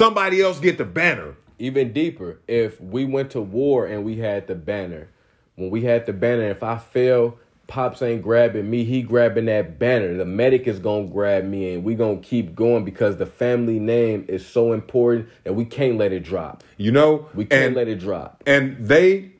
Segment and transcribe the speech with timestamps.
[0.00, 1.36] somebody else get the banner.
[1.58, 5.10] Even deeper, if we went to war and we had the banner,
[5.56, 9.78] when we had the banner, if I fail, Pops ain't grabbing me, he grabbing that
[9.78, 10.16] banner.
[10.16, 14.24] The medic is gonna grab me and we gonna keep going because the family name
[14.26, 16.64] is so important that we can't let it drop.
[16.78, 17.28] You know?
[17.34, 18.42] We can't and, let it drop.
[18.46, 19.32] And they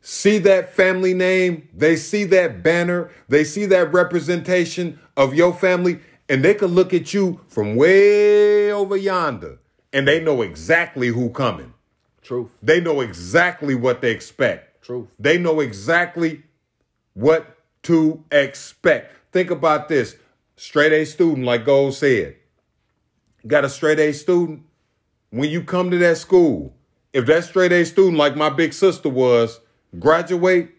[0.00, 6.00] see that family name, they see that banner, they see that representation of your family,
[6.28, 9.60] and they could look at you from way over yonder
[9.92, 11.72] and they know exactly who coming.
[12.22, 12.48] Truth.
[12.62, 14.82] They know exactly what they expect.
[14.84, 15.08] Truth.
[15.18, 16.42] They know exactly
[17.14, 19.32] what to expect.
[19.32, 20.16] Think about this.
[20.56, 22.36] Straight A student, like Gold said.
[23.46, 24.62] Got a straight A student.
[25.30, 26.74] When you come to that school,
[27.12, 29.60] if that straight A student, like my big sister was,
[29.98, 30.70] graduate,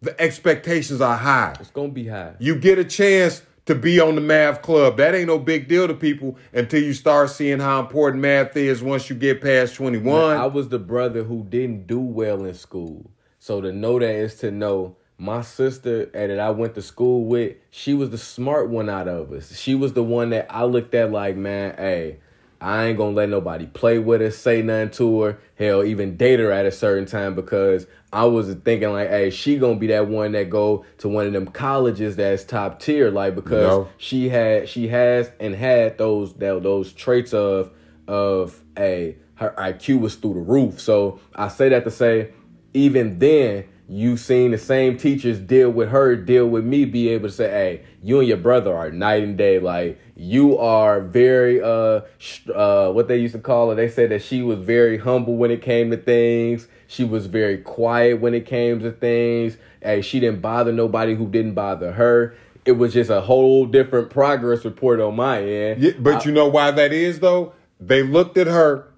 [0.00, 1.56] the expectations are high.
[1.60, 2.34] It's gonna be high.
[2.38, 4.96] You get a chance to be on the math club.
[4.96, 8.82] That ain't no big deal to people until you start seeing how important math is
[8.82, 10.38] once you get past 21.
[10.38, 13.10] I was the brother who didn't do well in school.
[13.38, 17.56] So to know that is to know my sister that I went to school with,
[17.68, 19.54] she was the smart one out of us.
[19.54, 22.20] She was the one that I looked at like, man, hey,
[22.60, 26.40] I ain't gonna let nobody play with her, say nothing to her, hell, even date
[26.40, 30.08] her at a certain time because I was thinking like, hey, she gonna be that
[30.08, 33.88] one that go to one of them colleges that's top tier, like because No.
[33.98, 37.70] she had, she has and had those that those traits of
[38.08, 40.80] of a her IQ was through the roof.
[40.80, 42.32] So I say that to say,
[42.74, 47.28] even then, you seen the same teachers deal with her, deal with me, be able
[47.28, 49.58] to say, hey, you and your brother are night and day.
[49.58, 53.74] Like you are very uh sh- uh what they used to call her.
[53.74, 56.68] They said that she was very humble when it came to things.
[56.86, 59.56] She was very quiet when it came to things.
[59.80, 62.34] Hey, she didn't bother nobody who didn't bother her.
[62.66, 65.82] It was just a whole different progress report on my end.
[65.82, 67.54] Yeah, but you know why that is though?
[67.80, 68.92] They looked at her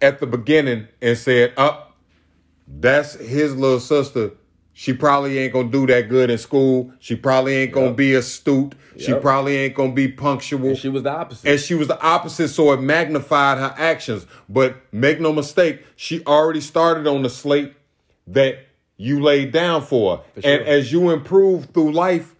[0.00, 1.83] at the beginning and said, "Up,
[2.80, 4.32] that's his little sister.
[4.76, 6.92] She probably ain't gonna do that good in school.
[6.98, 7.96] She probably ain't gonna Yep.
[7.96, 8.74] be astute.
[8.98, 11.48] She probably ain't gonna be punctual." And she was the opposite.
[11.48, 14.26] and she was the opposite, so it magnified her actions.
[14.48, 17.72] But make no mistake, she already started on the slate
[18.26, 20.22] that you laid down for her.
[20.34, 20.50] For sure.
[20.52, 22.34] And as you improve through life,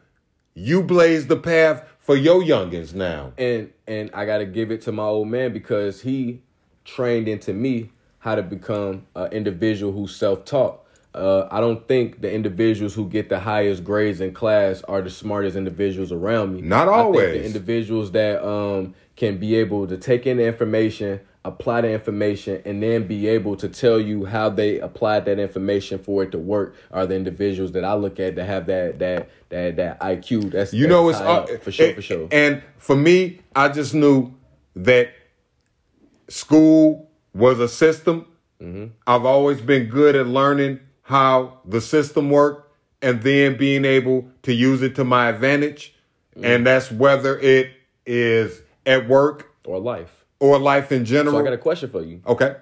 [0.54, 3.32] you blaze the path for your youngins now.
[3.38, 6.40] and and I got to give it to my old man because he
[6.84, 7.90] trained into me
[8.24, 10.80] how to become an individual who's self-taught.
[11.14, 15.10] Uh, I don't think the individuals who get the highest grades in class are the
[15.10, 16.62] smartest individuals around me.
[16.62, 17.32] Not I think always.
[17.34, 22.62] the individuals that um, can be able to take in the information, apply the information,
[22.64, 26.38] and then be able to tell you how they applied that information for it to
[26.38, 30.50] work are the individuals that I look at that have that that that that IQ.
[30.50, 32.28] That's You that's know, it's high uh, up, for sure, and- for sure.
[32.32, 34.32] And for me, I just knew
[34.76, 35.10] that
[36.28, 37.03] school
[37.34, 38.26] was a system.
[38.60, 38.86] Mm-hmm.
[39.06, 42.72] I've always been good at learning how the system worked
[43.02, 45.94] and then being able to use it to my advantage.
[46.34, 46.44] Mm-hmm.
[46.44, 47.70] And that's whether it
[48.06, 50.24] is at work or life.
[50.40, 51.34] or life in general.
[51.36, 52.22] So I got a question for you.
[52.26, 52.56] okay.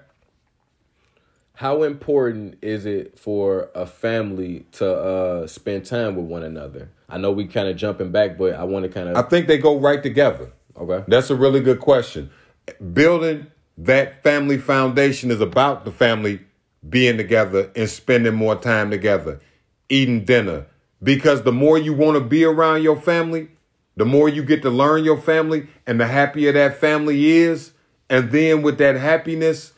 [1.55, 6.89] How important is it for a family to uh, spend time with one another?
[7.07, 9.17] I know we kind of jumping back, but I want to kind of.
[9.17, 10.51] I think they go right together.
[10.75, 11.05] okay.
[11.07, 12.31] That's a really good question.
[12.93, 13.47] Building
[13.77, 16.41] that family foundation is about the family
[16.87, 19.39] being together and spending more time together,
[19.89, 20.67] eating dinner.
[21.01, 23.49] Because the more you want to be around your family,
[23.95, 27.73] the more you get to learn your family, and the happier that family is.
[28.09, 29.73] And then with that happiness,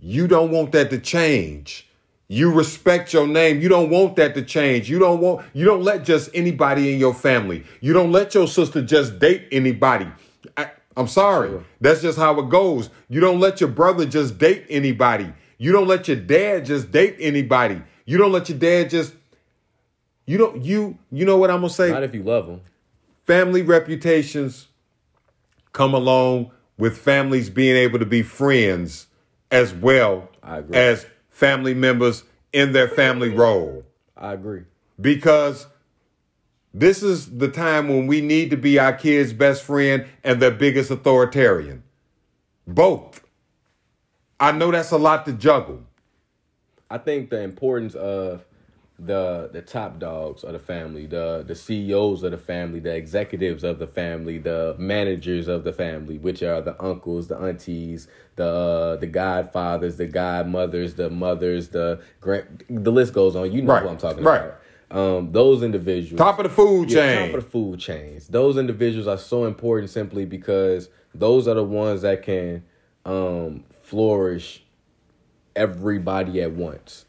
[0.00, 1.88] you don't want that to change.
[2.28, 3.60] You respect your name.
[3.60, 4.90] You don't want that to change.
[4.90, 7.64] You don't want you don't let just anybody in your family.
[7.80, 10.08] You don't let your sister just date anybody.
[10.96, 11.60] I'm sorry.
[11.80, 12.90] That's just how it goes.
[13.08, 15.32] You don't let your brother just date anybody.
[15.58, 17.82] You don't let your dad just date anybody.
[18.04, 19.14] You don't let your dad just
[20.26, 21.90] you don't you you know what I'm gonna say?
[21.90, 22.60] Not if you love them.
[23.24, 24.68] family reputations
[25.72, 29.06] come along with families being able to be friends
[29.50, 30.28] as well
[30.72, 33.84] as family members in their family role
[34.16, 34.62] I agree.
[35.00, 35.66] because
[36.78, 40.50] this is the time when we need to be our kids' best friend and their
[40.50, 41.82] biggest authoritarian.
[42.66, 43.24] Both.
[44.38, 45.84] I know that's a lot to juggle.
[46.90, 48.44] I think the importance of
[48.98, 53.64] the the top dogs of the family, the the CEOs of the family, the executives
[53.64, 58.06] of the family, the managers of the family, which are the uncles, the aunties,
[58.36, 62.64] the uh, the godfathers, the godmothers, the mothers, the grand.
[62.68, 63.50] The list goes on.
[63.50, 64.42] You know Right, what I'm talking right.
[64.42, 64.60] about.
[64.90, 67.26] Um, those individuals, Top of the food Yeah, chain.
[67.30, 68.28] top of the food chains.
[68.28, 72.62] Those individuals are so important simply because those are the ones that can
[73.04, 74.62] um, flourish
[75.54, 77.04] everybody at once.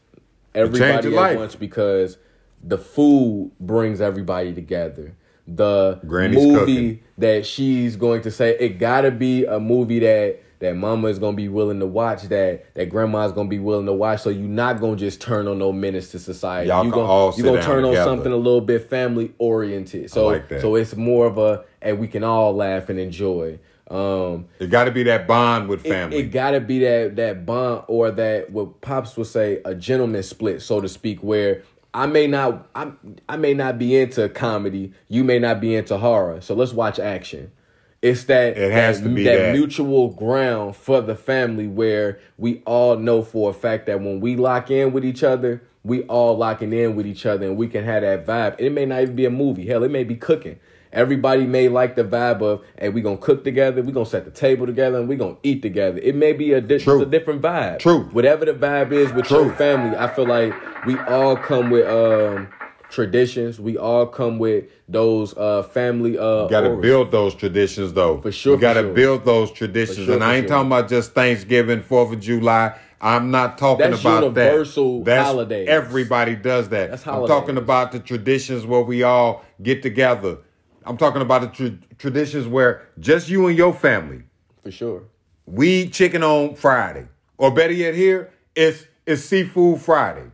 [0.54, 1.36] Everybody at life.
[1.38, 2.18] once because
[2.62, 5.14] the food brings everybody together.
[5.46, 7.00] The Granny's movie cooking.
[7.18, 11.36] that she's going to say it gotta be a movie that that mama is gonna
[11.36, 14.80] be willing to watch that that grandma's gonna be willing to watch so you're not
[14.80, 17.82] gonna just turn on no menace to society Y'all you gonna, all you gonna turn
[17.84, 18.00] together.
[18.00, 20.60] on something a little bit family oriented so like that.
[20.60, 23.58] so it's more of a and we can all laugh and enjoy
[23.90, 26.18] um It got to be that bond with it- family.
[26.18, 30.60] It, gotta be that that bond or that what pops would say a gentleman split,
[30.60, 31.62] so to speak, where
[31.94, 32.92] I may not I
[33.30, 36.98] I may not be into comedy, you may not be into horror, so let's watch
[36.98, 37.50] action.
[38.00, 39.52] It's that It has that, to be that that.
[39.54, 44.36] mutual ground for the family where we all know for a fact that when we
[44.36, 47.84] lock in with each other, we all locking in with each other and we can
[47.84, 48.56] have that vibe.
[48.60, 49.66] It may not even be a movie.
[49.66, 50.60] Hell, it may be cooking.
[50.92, 54.30] Everybody may like the vibe of, hey, we gonna cook together, we gonna set the
[54.30, 55.98] table together, and we gonna eat together.
[56.02, 57.78] It may be a, di- a different vibe.
[57.80, 58.04] True.
[58.04, 59.46] Whatever the vibe is with True.
[59.46, 60.54] your family, I feel like
[60.86, 62.48] we all come with um
[62.90, 63.60] traditions.
[63.60, 68.20] We all come with those uh family uh got to build those traditions though.
[68.20, 68.92] For sure, You got to sure.
[68.94, 70.06] build those traditions.
[70.06, 70.56] sure, and I ain't sure.
[70.56, 72.78] talking about just Thanksgiving, 4th of July.
[73.00, 75.04] I'm not talking That's about universal that.
[75.04, 75.68] That's holidays.
[75.68, 76.90] Everybody does that.
[76.90, 80.38] That's I'm talking about the traditions where we all get together.
[80.84, 84.22] I'm talking about the tra- traditions where just you and your family.
[84.62, 85.02] for sure.
[85.46, 87.06] We eat chicken on Friday.
[87.36, 90.24] Or better yet here, it's it's seafood Friday.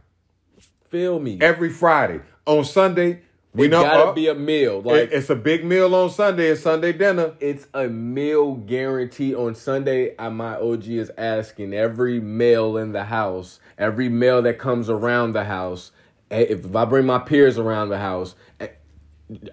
[0.89, 1.39] Feel me.
[1.41, 2.21] Every Friday.
[2.47, 3.21] On Sunday,
[3.55, 4.79] we it know gotta uh, be a meal.
[4.81, 6.49] it- Like it's a big meal on Sunday.
[6.49, 7.33] It's Sunday dinner.
[7.41, 10.15] it's a meal guarantee on Sunday.
[10.17, 15.33] uh, My OG is asking every male in the house, every male that comes around
[15.33, 15.93] the house.
[16.31, 18.69] eh, If, if I bring my peers around the house, eh,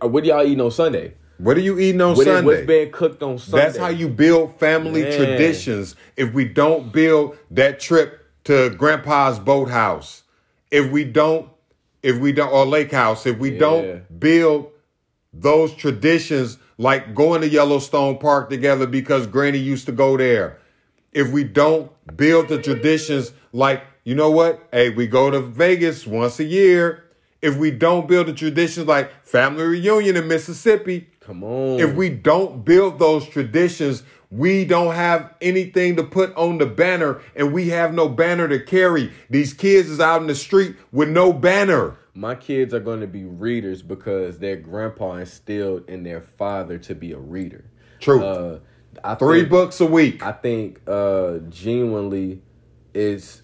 [0.01, 1.13] what do y'all eating on Sunday?
[1.38, 2.45] What are you eating on What is, Sunday?
[2.55, 3.65] what's being cooked on Sunday?
[3.65, 5.15] That's how you build family Man.
[5.17, 5.95] traditions.
[6.17, 10.23] If we don't build that trip to grandpa's boathouse,
[10.69, 11.49] if we don't,
[12.03, 13.59] if we don't, or lake house, if we Yeah.
[13.59, 14.68] don't build
[15.33, 20.57] those traditions like going to Yellowstone Park together because Granny used to go there.
[21.13, 24.59] If we don't build the traditions like, you know what?
[24.71, 27.03] Hey, we go to Vegas once a year.
[27.42, 31.80] If we don't build the traditions like family reunion in Mississippi, Come on.
[31.80, 37.21] if we don't build those traditions, we don't have anything to put on the banner
[37.35, 39.11] and we have no banner to carry.
[39.29, 41.97] These kids is out in the street with no banner.
[42.13, 46.95] my kids are going to be readers because their grandpa instilled in their father to
[46.95, 47.65] be a reader.
[47.99, 48.23] True.
[48.23, 48.59] Uh,
[49.03, 50.23] I Three think, books a week.
[50.23, 52.41] I think uh, genuinely
[52.93, 53.41] it's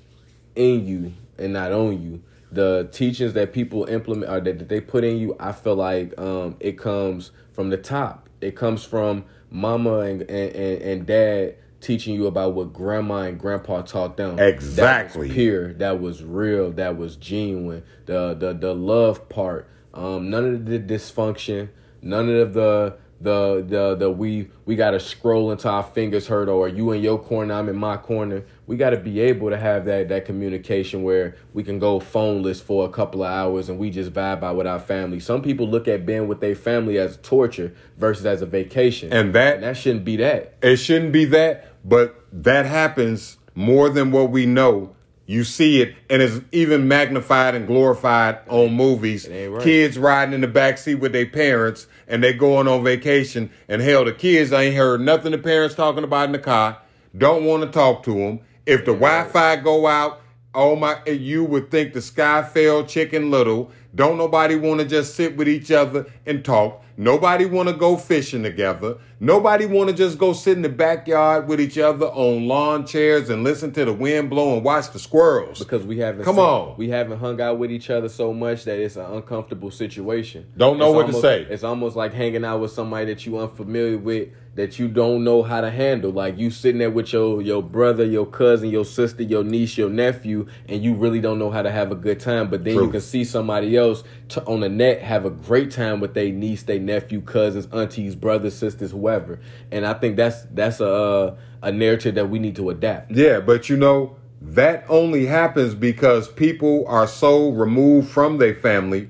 [0.56, 2.24] in you and not on you.
[2.52, 6.18] The teachings that people implement or that, that they put in you, I feel like
[6.20, 8.30] um, it comes from the top.
[8.42, 13.82] It comes from mama and, and, and, dad teaching you about what grandma and grandpa
[13.82, 14.40] taught them.
[14.40, 15.28] Exactly.
[15.28, 17.84] That was pure, that was real, that was genuine.
[18.06, 19.70] The the the love part.
[19.94, 21.70] Um, none of the dysfunction,
[22.02, 26.68] none of the the the the we we gotta scroll until our fingers hurt or
[26.68, 28.44] you in your corner, I'm in my corner.
[28.68, 32.86] We gotta be able to have that that communication where we can go phoneless for
[32.86, 35.22] a couple of hours and we just vibe out with our family.
[35.22, 39.14] Some people look at being with their family as torture versus as a vacation.
[39.14, 40.54] And that- and that shouldn't be that.
[40.62, 44.90] It shouldn't be that, but that happens more than what we know.
[45.26, 49.30] You see it, and it's even magnified and glorified on movies.
[49.30, 49.62] right.
[49.62, 53.50] Kids riding in the back seat with their parents, and they going on vacation.
[53.68, 56.78] And hell, the kids ain't heard nothing the parents talking about in the car.
[57.18, 58.40] Don't want to talk to them.
[58.68, 60.22] If the Wi-Fi go out,
[60.54, 63.72] oh my, you would think the sky fell chicken little.
[63.96, 66.84] Don't nobody want to just sit with each other and talk.
[66.98, 68.98] Nobody want to go fishing together.
[69.22, 73.30] Nobody want to just go sit in the backyard with each other on lawn chairs
[73.30, 75.60] and listen to the wind blow and watch the squirrels.
[75.60, 76.76] because we haven't Come seen- on.
[76.78, 80.78] we haven't hung out with each other so much that it's an uncomfortable situation Don't
[80.78, 81.48] know It's what to say.
[81.50, 85.44] it's almost like hanging out with somebody that you unfamiliar with that you don't know
[85.44, 86.12] how to handle.
[86.12, 89.90] Like you sitting there with your your brother your cousin your sister your niece your
[89.90, 92.50] nephew and you really don't know how to have a good time.
[92.50, 96.00] But then you can see somebody else t- on the net have a great time
[96.00, 99.40] with their niece their nephew cousins aunties brothers sisters whoever.
[99.72, 103.12] And i think that's that's a a narrative that we need to adapt.
[103.12, 109.10] Yeah, but you know, that only happens because people are so removed from their family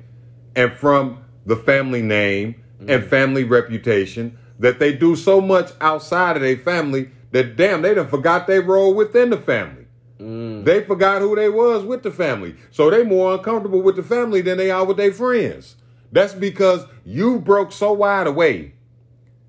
[0.55, 3.09] and from the family name and mm-hmm.
[3.09, 8.07] family reputation that they do so much outside of their family that damn, they done
[8.07, 9.85] forgot they role within the family.
[10.19, 10.65] Mm.
[10.65, 12.55] They forgot who they was with the family.
[12.71, 15.75] So they more uncomfortable with the family than they are with their friends.
[16.11, 18.73] That's because you broke so wide away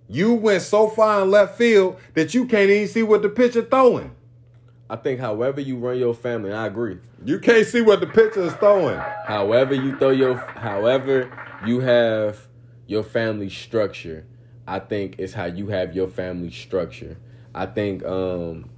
[0.09, 3.62] you went so far in left field that you can't even see what the pitcher
[3.62, 4.15] throwing.
[4.91, 6.97] I think however you run your family, I agree.
[7.25, 8.99] You can't see what the pitcher is throwing.
[9.27, 11.31] However you throw your, however
[11.67, 12.49] you have
[12.87, 14.27] your family structure,
[14.68, 17.16] I think is how you have your family structure.
[17.54, 18.68] I think um,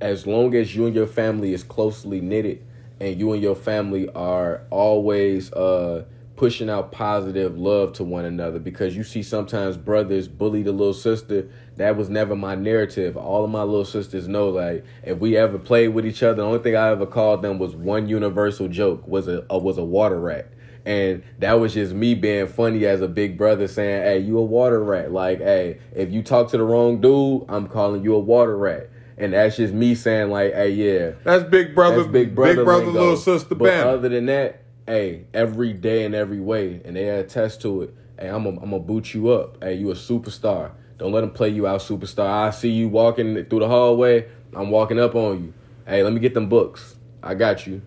[0.00, 2.62] as long as you and your family is closely knitted,
[3.00, 6.04] and you and your family are always uh,
[6.36, 10.94] pushing out positive love to one another because you see sometimes brothers bully the little
[10.94, 11.48] sister.
[11.76, 13.16] That was never my narrative.
[13.16, 16.42] All of my little sisters know like if we ever played with each other, the
[16.42, 19.84] only thing I ever called them was one universal joke was a, a was a
[19.84, 20.52] water rat.
[20.88, 24.42] And that was just me being funny as a big brother saying, Hey, you a
[24.42, 25.12] water rat.
[25.12, 28.88] Like, hey, if you talk to the wrong dude, I'm calling you a water rat.
[29.18, 31.10] And that's just me saying, like, hey, yeah.
[31.24, 33.00] That's big brother, That's big brother, big brother, lingo.
[33.00, 37.60] little sister But other than that, hey, every day and every way, and they attest
[37.62, 37.94] to it.
[38.18, 39.62] Hey, I'm gonna I'm gonna boot you up.
[39.62, 40.70] Hey, you a superstar.
[40.96, 42.46] Don't let them play you out, superstar.
[42.46, 44.26] I see you walking through the hallway.
[44.54, 45.54] I'm walking up on you.
[45.86, 46.96] Hey, let me get them books.
[47.22, 47.82] I got you.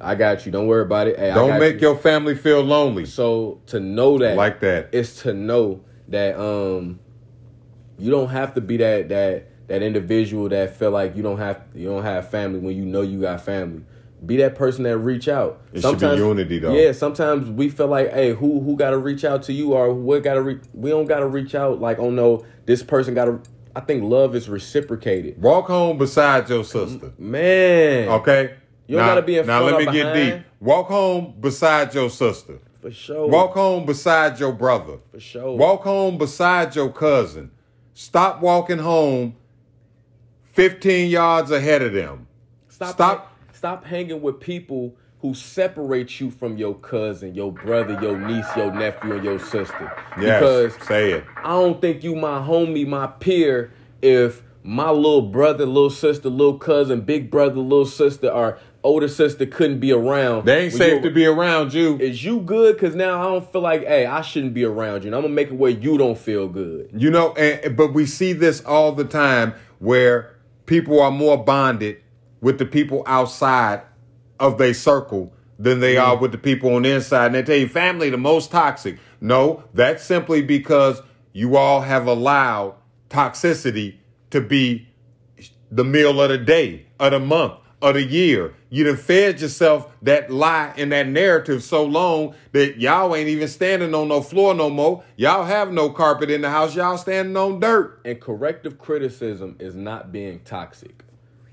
[0.00, 0.52] I got you.
[0.52, 1.18] Don't worry about it.
[1.18, 1.80] Hey, Don't got make you.
[1.88, 3.06] your family feel lonely.
[3.06, 4.88] So to know that Like that.
[4.92, 7.00] is to know that um
[7.98, 11.62] you don't have to be that that that individual that feel like you don't have
[11.74, 13.82] you don't have family when you know you got family.
[14.24, 15.60] Be that person that reach out.
[15.72, 16.72] It should be unity, though.
[16.74, 19.92] Yeah, sometimes we feel like, hey, who who got to reach out to you or
[19.92, 23.14] what got to re- we don't got to reach out like, oh no, this person
[23.14, 23.40] got to.
[23.74, 25.40] I think love is reciprocated.
[25.40, 27.12] Walk home beside your sister.
[27.18, 28.54] Man, Okay?
[28.86, 30.46] You don't now, gotta be in Now front let me get deep.
[30.60, 32.58] Walk home beside your sister.
[32.80, 33.28] for sure.
[33.28, 34.98] Walk home beside your brother.
[35.10, 35.56] for sure.
[35.56, 37.50] Walk home beside your cousin.
[37.94, 39.36] Stop walking home
[40.52, 42.26] 15 yards ahead of them.
[42.68, 42.94] Stop.
[42.94, 43.32] Stop.
[43.52, 48.72] Stop hanging with people who separate you from your cousin, your brother, your niece, your
[48.72, 49.92] nephew, and your sister.
[50.20, 50.40] Yes.
[50.40, 51.24] Because say it.
[51.42, 56.58] I don't think you my homie, my peer, if my little brother, little sister, little
[56.58, 60.46] cousin, big brother, little sister, or older sister couldn't be around.
[60.46, 61.98] They ain't safe to be around you.
[61.98, 62.78] Is you good?
[62.78, 65.08] Cause now I don't feel like, hey, I shouldn't be around you.
[65.08, 66.90] And I'm gonna make it where you don't feel good.
[66.94, 72.00] You know, and, but we see this all the time where people are more bonded
[72.40, 73.82] with the people outside
[74.38, 76.22] of their circle than they are mm-hmm.
[76.22, 77.26] with the people on the inside.
[77.26, 78.98] And they tell you family the most toxic.
[79.20, 81.02] No, that's simply because
[81.32, 82.74] you all have allowed
[83.10, 83.96] toxicity
[84.30, 84.88] to be
[85.70, 88.54] the meal of the day, of the month, of the year.
[88.70, 93.48] You done fed yourself that lie and that narrative so long that y'all ain't even
[93.48, 95.04] standing on no floor no more.
[95.16, 96.74] Y'all have no carpet in the house.
[96.74, 98.00] Y'all standing on dirt.
[98.04, 101.02] And corrective criticism is not being toxic.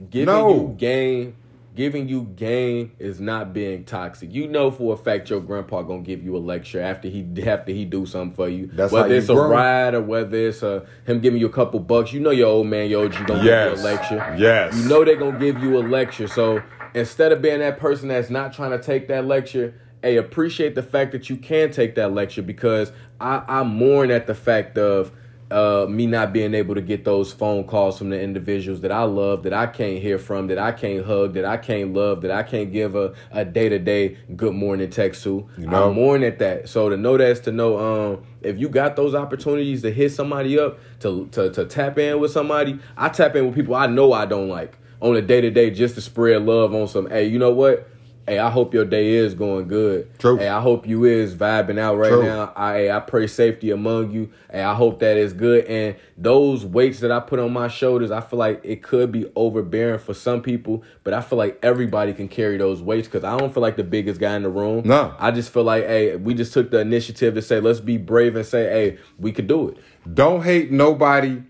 [0.10, 0.50] Giving No.
[0.50, 1.36] you game,
[1.76, 4.34] giving you game is not being toxic.
[4.34, 7.72] You know for a fact your grandpa gonna give you a lecture after he after
[7.72, 8.68] he do something for you.
[8.74, 9.50] That's whether it's a grow.
[9.50, 12.14] ride or whether it's a him giving you a couple bucks.
[12.14, 13.70] You know your old man, your OG gonna Yes.
[13.72, 14.36] give you a lecture.
[14.38, 14.76] Yes.
[14.78, 16.28] You know they're gonna give you a lecture.
[16.28, 16.62] So
[16.94, 20.84] instead of being that person that's not trying to take that lecture, hey, appreciate the
[20.84, 25.12] fact that you can take that lecture because I, I mourn at the fact of
[25.54, 29.04] uh, me not being able to get those phone calls from the individuals that I
[29.04, 32.32] love, that I can't hear from, that I can't hug, that I can't love, that
[32.32, 35.48] I can't give a, a day-to-day good morning text to.
[35.58, 35.92] You know?
[35.92, 36.68] I mourn at that.
[36.68, 40.12] So to know that is to know um, if you got those opportunities to hit
[40.12, 43.88] somebody up, to, to, to tap in with somebody, I tap in with people I
[43.88, 47.10] know I don't like on a day to day just to spread love on some.
[47.10, 47.88] Hey, you know what?
[48.26, 50.18] Hey, I hope your day is going good.
[50.18, 50.38] True.
[50.38, 52.24] Hey, I hope you is vibing out right True.
[52.24, 52.54] now.
[52.56, 54.32] I I pray safety among you.
[54.50, 55.66] Hey, I hope that is good.
[55.66, 59.30] And those weights that I put on my shoulders, I feel like it could be
[59.36, 63.38] overbearing for some people, but I feel like everybody can carry those weights because I
[63.38, 64.84] don't feel like the biggest guy in the room.
[64.86, 65.14] No.
[65.20, 68.38] I just feel like, hey, we just took the initiative to say, let's be brave
[68.38, 69.78] and say, hey, we could do it.
[70.14, 71.44] Don't hate nobody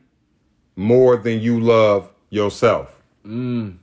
[0.76, 3.00] more than you love yourself.
[3.26, 3.78] Mm.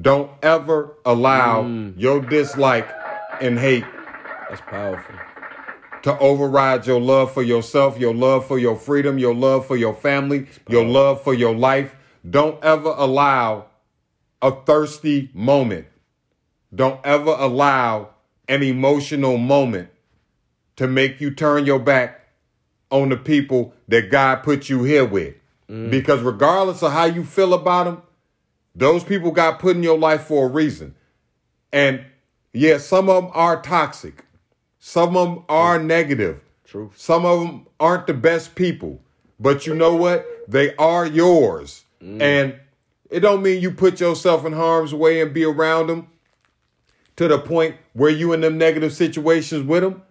[0.00, 1.94] Don't ever allow mm.
[1.96, 2.88] your dislike
[3.40, 3.84] and hate
[4.48, 5.14] That's powerful.
[6.02, 9.94] to override your love for yourself, your love for your freedom, your love for your
[9.94, 11.94] family, your love for your life.
[12.28, 13.66] Don't ever allow
[14.42, 15.86] a thirsty moment.
[16.74, 18.10] Don't ever allow
[18.48, 19.88] an emotional moment
[20.76, 22.26] to make you turn your back
[22.90, 25.34] on the people that God put you here with.
[25.68, 25.90] Mm.
[25.90, 28.02] Because regardless of how you feel about them,
[28.76, 30.94] those people got put in your life for a reason.
[31.72, 32.04] And
[32.52, 34.24] yeah, some of them are toxic.
[34.78, 36.40] Some of them are negative.
[36.64, 36.92] True.
[36.94, 39.00] Some of them aren't the best people.
[39.40, 40.26] But you know what?
[40.46, 41.84] They are yours.
[42.02, 42.20] Mm.
[42.20, 42.60] And
[43.10, 46.08] it don't mean you put yourself in harm's way and be around them
[47.16, 50.02] to the point where you in them negative situations with them.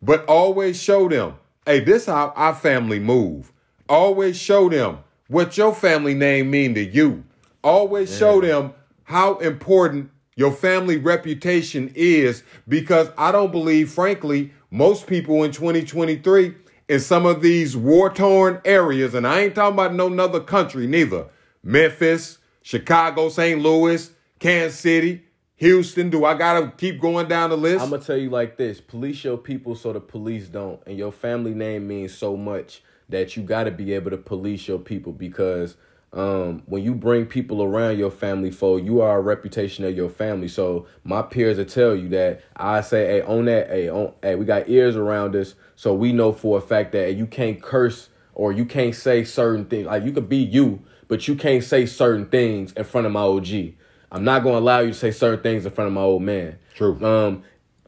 [0.00, 1.34] But always show them,
[1.66, 3.52] hey, this how our family move.
[3.88, 7.24] Always show them what your family name mean to you.
[7.66, 15.06] Always show them how important your family reputation is because I don't believe, frankly, most
[15.06, 16.54] people in 2023
[16.88, 20.86] in some of these war torn areas, and I ain't talking about no other country
[20.86, 21.26] neither
[21.62, 23.60] Memphis, Chicago, St.
[23.60, 25.24] Louis, Kansas City,
[25.56, 26.10] Houston.
[26.10, 27.82] Do I gotta keep going down the list?
[27.82, 31.10] I'm gonna tell you like this: police your people so the police don't, and your
[31.10, 35.12] family name means so much that you got to be able to police your people
[35.12, 35.76] because
[36.16, 40.08] um, when you bring people around your family for you are a reputation of your
[40.08, 40.48] family.
[40.48, 44.34] So my peers will tell you that I say, hey, on that, hey, on, hey,
[44.34, 48.08] we got ears around us, so we know for a fact that you can't curse
[48.32, 49.86] or you can't say certain things.
[49.86, 53.20] Like you could be you, but you can't say certain things in front of my
[53.20, 53.74] OG.
[54.10, 56.58] I'm not gonna allow you to say certain things in front of my old man.
[56.74, 56.98] True.
[57.04, 57.42] Um,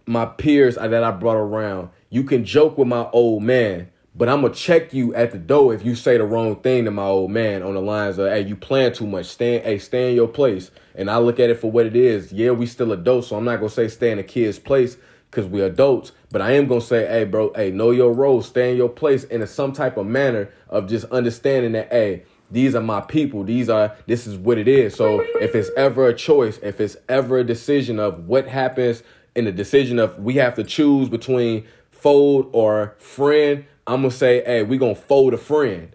[0.04, 4.42] my peers that I brought around, you can joke with my old man, but I'm
[4.42, 7.30] gonna check you at the door if you say the wrong thing to my old
[7.30, 9.26] man on the lines of, "Hey, you playing too much.
[9.26, 12.32] Stand, hey, stay in your place." And I look at it for what it is.
[12.32, 14.96] Yeah, we still adults, so I'm not gonna say stay in a kid's place
[15.30, 16.10] because we're adults.
[16.32, 19.22] But I am gonna say, "Hey, bro, hey, know your role, stay in your place,"
[19.22, 23.44] in some type of manner of just understanding that, hey, these are my people.
[23.44, 24.96] These are this is what it is.
[24.96, 29.04] So if it's ever a choice, if it's ever a decision of what happens
[29.36, 34.42] in the decision of we have to choose between fold or friend, I'm gonna say,
[34.44, 35.94] hey, we gonna fold a friend.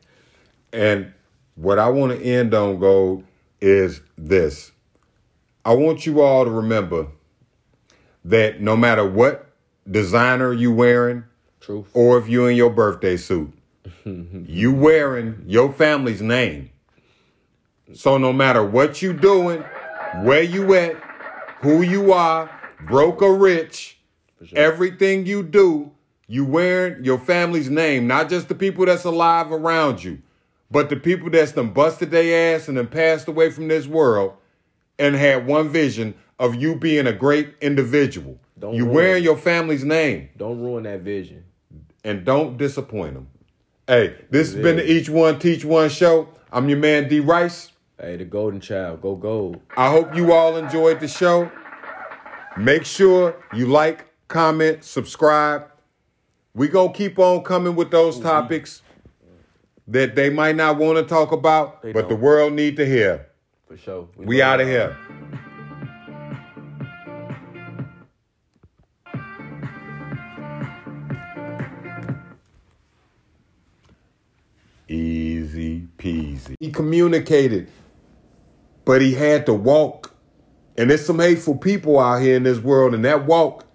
[0.74, 1.14] And
[1.56, 3.24] what I want to end on, Gold,
[3.62, 4.72] is this.
[5.64, 7.08] I want you all to remember
[8.26, 9.48] that no matter what
[9.90, 11.24] designer you wearing,
[11.62, 11.90] Truth.
[11.94, 13.54] or if you in your birthday suit,
[14.06, 16.72] you wearing your family's name.
[17.94, 19.64] So no matter what you doing,
[20.24, 20.96] where you at,
[21.62, 22.50] who you are,
[22.88, 24.00] broke or rich,
[24.44, 24.58] sure.
[24.58, 25.92] everything you do,
[26.34, 30.20] you wearing your family's name, not just the people that's alive around you,
[30.72, 34.34] but the people that's done busted their ass and then passed away from this world
[34.98, 38.40] and had one vision of you being a great individual.
[38.58, 41.44] Don't you wearing your family's name Don't ruin that vision.
[42.04, 43.28] and don't disappoint them.
[43.88, 46.30] Hey, this has been the Each One Teach One show.
[46.52, 47.72] I'm your man D Rice.
[48.00, 49.62] Hey, the golden child, go gold.
[49.78, 51.52] I hope you all enjoyed the show.
[52.58, 55.68] Make sure you like, comment, subscribe.
[56.56, 58.26] We gonna keep on coming with those mm-hmm.
[58.26, 58.84] topics
[59.88, 62.22] that they might not want to talk about, They but the don't.
[62.22, 63.28] world need to hear.
[63.68, 64.08] For sure.
[64.16, 64.96] We out of here.
[74.88, 76.54] Easy peasy.
[76.60, 77.72] He communicated,
[78.86, 80.14] but he had to walk.
[80.78, 83.66] And there's some hateful people out here in this world, and that walk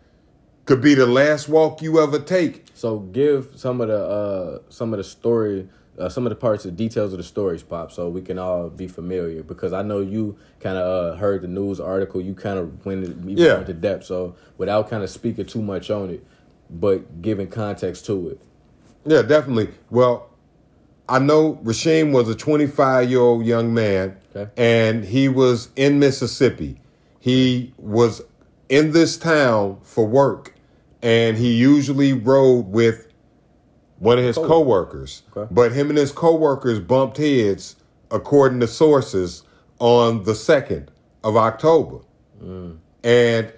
[0.64, 2.67] could be the last walk you ever take.
[2.78, 6.62] So give some of the uh some of the story, uh, some of the parts,
[6.62, 9.42] the details of the stories, pop, so we can all be familiar.
[9.42, 13.04] Because I know you kind of uh, heard the news article, you kind of went
[13.36, 13.58] Yeah.
[13.58, 14.04] into depth.
[14.04, 16.24] So without kind of speaking too much on it,
[16.70, 18.40] but giving context to it.
[19.04, 19.70] Yeah, definitely.
[19.90, 20.30] Well,
[21.08, 24.52] I know Rasheem was a 25 year old young man, Okay.
[24.56, 26.80] and he was in Mississippi.
[27.18, 28.22] He was
[28.68, 30.54] in this town for work,
[31.02, 33.08] and he usually rode with
[33.98, 34.48] one of his Coworker.
[34.48, 35.22] coworkers.
[35.36, 35.48] Okay.
[35.52, 37.76] But him and his coworkers bumped heads,
[38.10, 39.42] according to sources,
[39.78, 40.88] on the 2nd
[41.24, 42.00] of October.
[42.42, 42.78] Mm.
[43.04, 43.52] And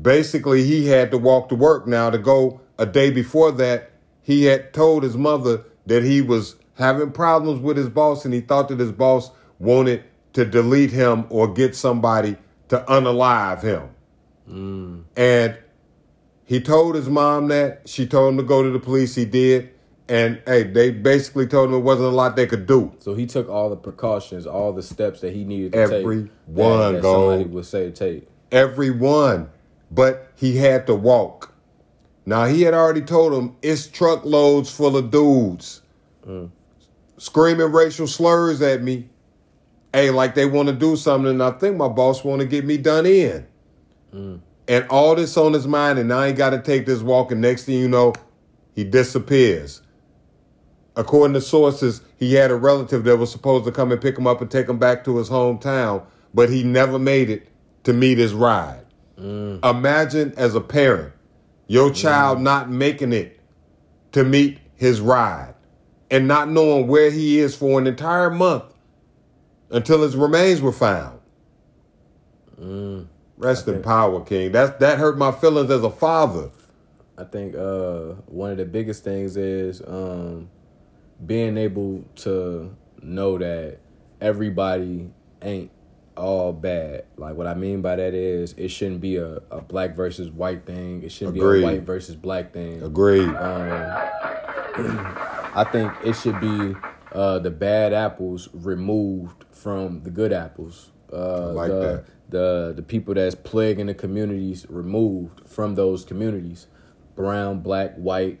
[0.00, 1.86] basically, he had to walk to work.
[1.86, 3.90] Now, to go a day before that,
[4.22, 8.40] he had told his mother that he was having problems with his boss and he
[8.40, 12.36] thought that his boss wanted to delete him or get somebody
[12.68, 13.88] to unalive him.
[14.48, 15.04] Mm.
[15.16, 15.58] And
[16.48, 17.82] he told his mom that.
[17.88, 19.14] She told him to go to the police.
[19.14, 19.70] He did.
[20.08, 22.94] And hey, they basically told him it wasn't a lot they could do.
[23.00, 25.92] So he took all the precautions, all the steps that he needed to take.
[25.92, 26.32] Every take.
[26.46, 27.30] one, that, that go.
[27.30, 28.26] somebody would say take.
[28.50, 29.50] everyone,
[29.90, 31.52] but he had to walk.
[32.24, 35.82] Now he had already told him it's truckloads full of dudes
[36.26, 36.50] mm.
[37.16, 39.08] screaming racial slurs at me.
[39.92, 42.64] Hey, like they want to do something, and I think my boss want to get
[42.64, 43.46] me done in.
[44.14, 44.40] Mm.
[44.68, 47.40] And all this on his mind, and now he got to take this walk, and
[47.40, 48.12] next thing you know,
[48.74, 49.80] he disappears.
[50.94, 54.26] According to sources, he had a relative that was supposed to come and pick him
[54.26, 56.04] up and take him back to his hometown,
[56.34, 57.48] but he never made it
[57.84, 58.84] to meet his ride.
[59.18, 59.64] Mm.
[59.64, 61.14] Imagine as a parent,
[61.66, 62.42] your child mm.
[62.42, 63.40] not making it
[64.12, 65.54] to meet his ride
[66.10, 68.64] and not knowing where he is for an entire month
[69.70, 71.20] until his remains were found.
[72.60, 73.06] Mm.
[73.38, 74.52] Rest in power, King.
[74.52, 76.50] That that hurt my feelings as a father.
[77.16, 80.50] I think uh, one of the biggest things is um,
[81.24, 83.78] being able to know that
[84.20, 85.10] everybody
[85.42, 85.70] ain't
[86.16, 87.04] all bad.
[87.16, 90.66] Like what I mean by that is it shouldn't be a, a black versus white
[90.66, 91.02] thing.
[91.02, 91.60] It shouldn't Agreed.
[91.60, 92.82] be a white versus black thing.
[92.82, 93.28] Agreed.
[93.28, 93.36] Um,
[95.54, 96.74] I think it should be
[97.12, 100.90] uh, the bad apples removed from the good apples.
[101.12, 102.04] Uh, like the, that.
[102.28, 106.66] The the people that's plaguing the communities removed from those communities.
[107.16, 108.40] Brown, black, white,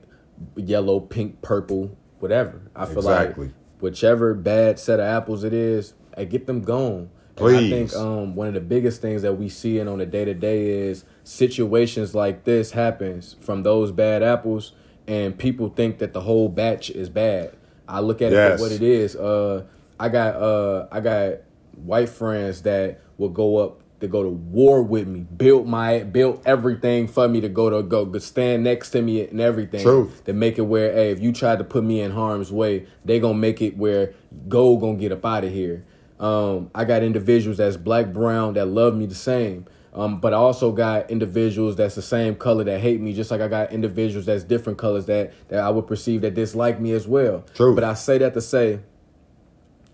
[0.56, 2.60] yellow, pink, purple, whatever.
[2.76, 3.46] I feel Exactly.
[3.46, 7.10] like whichever bad set of apples it is, hey, get them gone.
[7.36, 10.06] And I think um, one of the biggest things that we see in on a
[10.06, 14.72] day to day is situations like this happens from those bad apples,
[15.06, 17.54] and people think that the whole batch is bad.
[17.88, 19.14] I look at it for what it is.
[19.16, 19.64] Uh,
[20.00, 21.34] I got uh, I got
[21.76, 26.40] white friends that will go up to go to war with me, build my build
[26.46, 30.24] everything for me to go to go, stand next to me and everything Truth.
[30.24, 33.18] to make it where hey, if you tried to put me in harm's way, they
[33.18, 34.14] gonna make it where
[34.48, 35.84] gold gonna get up out of here.
[36.20, 39.66] Um, I got individuals that's black, brown that love me the same.
[39.94, 43.40] Um, but I also got individuals that's the same color that hate me, just like
[43.40, 47.08] I got individuals that's different colors that that I would perceive that dislike me as
[47.08, 47.44] well.
[47.54, 47.74] True.
[47.74, 48.80] But I say that to say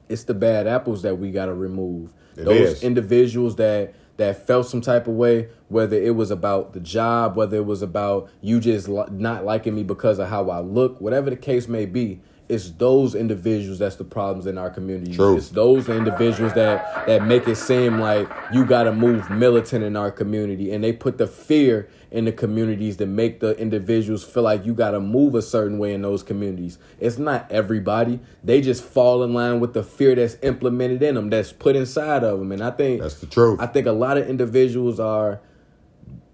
[0.08, 2.12] it's the bad apples that we got to remove.
[2.36, 2.82] It Those is.
[2.82, 7.56] individuals that that felt some type of way, whether it was about the job, whether
[7.56, 11.36] it was about you just not liking me because of how I look, whatever the
[11.36, 15.14] case may be, it's those individuals that's the problems in our community.
[15.14, 15.36] True.
[15.36, 19.96] It's those individuals that that make it seem like you got to move militant in
[19.96, 24.42] our community, and they put the fear in the communities to make the individuals feel
[24.42, 26.78] like you got to move a certain way in those communities.
[27.00, 31.30] It's not everybody; they just fall in line with the fear that's implemented in them,
[31.30, 32.52] that's put inside of them.
[32.52, 33.58] And I think That's the truth.
[33.60, 35.40] I think a lot of individuals are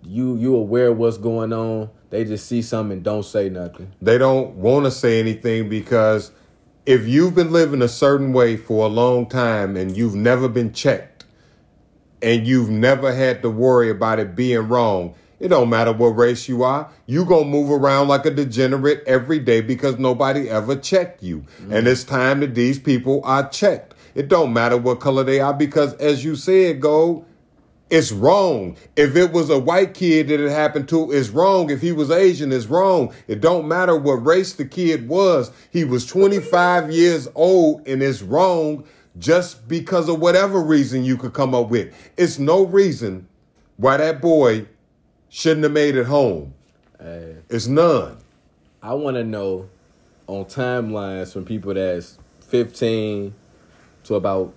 [0.02, 1.90] you you aware of what's going on.
[2.10, 3.92] They just see something and don't say nothing.
[4.02, 6.32] they don't want to say anything because
[6.86, 10.72] if you've been living a certain way for a long time and you've never been
[10.72, 11.24] checked
[12.22, 16.48] and you've never had to worry about it being wrong, it don't matter what race
[16.48, 16.90] you are.
[17.06, 21.40] You gonna move around like a degenerate every day because nobody ever checked you.
[21.40, 21.72] Mm-hmm.
[21.72, 23.94] And it's time that these people are checked.
[24.14, 27.24] It don't matter what color they are because as you said, go,
[27.90, 28.76] it's wrong.
[28.96, 31.70] If it was a white kid that it happened to, it's wrong.
[31.70, 33.12] If he was Asian, it's wrong.
[33.26, 35.50] It don't matter what race the kid was.
[35.70, 38.84] He was 25 years old and it's wrong
[39.18, 41.92] just because of whatever reason you could come up with.
[42.16, 43.26] It's no reason
[43.76, 44.66] why that boy
[45.28, 46.54] shouldn't have made it home.
[46.98, 48.18] Hey, It's none.
[48.82, 49.68] I want to know
[50.26, 53.34] on timelines from people that's 15
[54.04, 54.54] to about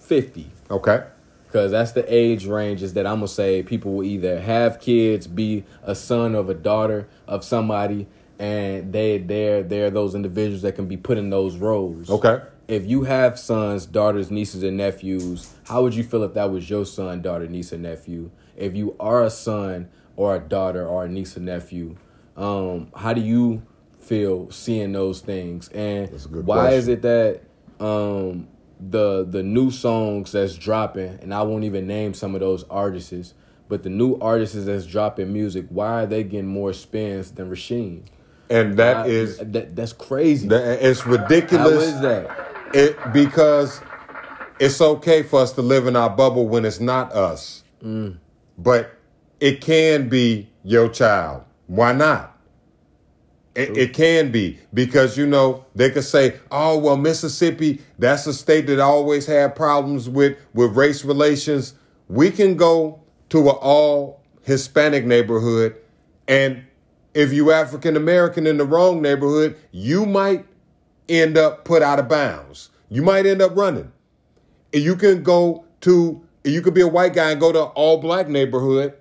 [0.00, 0.50] 50.
[0.70, 1.04] Okay.
[1.50, 5.64] Because that's the age ranges that I'm to say people will either have kids, be
[5.82, 8.06] a son of a daughter of somebody,
[8.38, 12.08] and they, they're, they're those individuals that can be put in those roles.
[12.08, 12.40] Okay.
[12.68, 16.70] If you have sons, daughters, nieces, and nephews, how would you feel if that was
[16.70, 18.30] your son, daughter, niece, and nephew?
[18.56, 21.96] If you are a son or a daughter or a niece or nephew,
[22.36, 23.66] um, how do you
[23.98, 25.68] feel seeing those things?
[25.70, 27.42] And That's a good why is it that
[27.80, 28.46] um,
[28.80, 33.34] the the new songs that's dropping, and I won't even name some of those artists,
[33.68, 38.02] but the new artists that's dropping music, why are they getting more spins than Rasheem?
[38.48, 40.48] And that Why- is, that, that's crazy.
[40.48, 41.84] that, it's ridiculous.
[41.84, 42.48] is that?
[42.74, 43.80] It because
[44.58, 47.62] it's okay for us to live in our bubble when it's not us.
[47.82, 48.18] Mm.
[48.58, 48.92] But
[49.38, 51.44] it can be your child.
[51.66, 52.36] Why not?
[53.54, 58.32] It, it can be because you know they could say, "Oh well, Mississippi, that's a
[58.32, 61.74] state that always had problems with with race relations."
[62.08, 65.74] We can go to an all Hispanic neighborhood,
[66.28, 66.64] and
[67.14, 70.46] if you African American in the wrong neighborhood, you might
[71.08, 72.70] end up put out of bounds.
[72.88, 73.90] You might end up running.
[74.72, 77.70] And you can go to you could be a white guy and go to an
[77.74, 78.94] all black neighborhood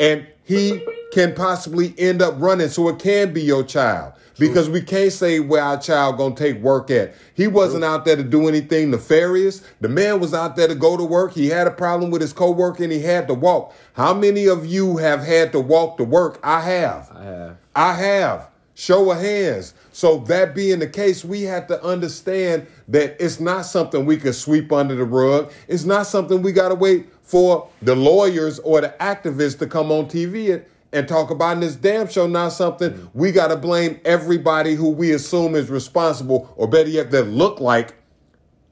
[0.00, 4.14] and he can possibly end up running so it can be your child.
[4.38, 7.14] Because we can't say where our child gonna take work at.
[7.34, 9.62] He wasn't out there to do anything nefarious.
[9.82, 11.34] The man was out there to go to work.
[11.34, 13.74] He had a problem with his coworker and he had to walk.
[13.92, 16.40] How many of you have had to walk to work?
[16.42, 17.12] I have.
[17.14, 17.56] I have.
[17.76, 18.48] I have.
[18.74, 19.74] Show of hands.
[19.92, 24.32] So that being the case, we have to understand that it's not something we can
[24.32, 25.52] sweep under the rug.
[25.68, 29.92] It's not something we got to wait for the lawyers or the activists to come
[29.92, 32.26] on TV and, talk about in this damn show.
[32.26, 37.12] Not something we got to blame everybody who we assume is responsible, or better yet,
[37.12, 37.94] that look like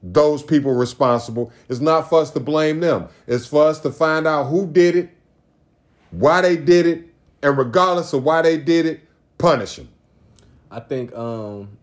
[0.03, 1.53] those people responsible.
[1.69, 3.07] It's not for us to blame them.
[3.27, 5.09] It's for us to find out who did it,
[6.11, 7.05] why they did it,
[7.41, 9.87] and regardless of why they did it, punish them.
[10.69, 11.77] I think um,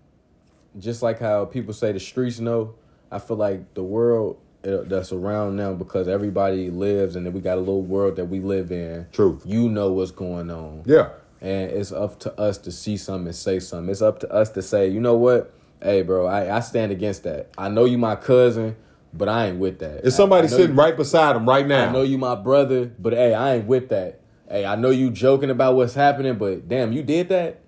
[0.79, 2.75] just like how people say the streets know,
[3.11, 7.57] I feel like the world that's around now because everybody lives and then we got
[7.57, 9.07] a little world that we live in.
[9.13, 9.43] Truth.
[9.47, 10.83] You know what's going on.
[10.87, 11.11] Yeah.
[11.41, 13.91] And it's up to us to see something and say something.
[13.91, 15.53] It's up to us to say, you know what?
[15.83, 17.51] Hey, bro, I, I stand against that.
[17.57, 18.75] I know you my cousin,
[19.13, 20.05] but I ain't with that.
[20.05, 21.89] It's somebody sitting you- right beside him right now.
[21.89, 24.21] I know you my brother, but hey, I ain't with that.
[24.49, 27.61] Hey, I know you joking about what's happening, but damn, you did that.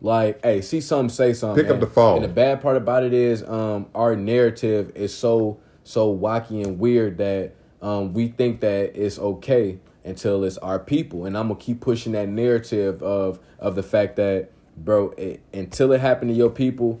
[0.00, 1.64] Like, hey, see something, say something.
[1.64, 2.16] Pick up the phone.
[2.16, 6.78] And the bad part about it is, um, our narrative is so so wacky and
[6.78, 11.24] weird that um, we think that it's okay until it's our people.
[11.24, 15.92] And I'm gonna keep pushing that narrative of of the fact that, bro, it, until
[15.92, 17.00] it happened to your people,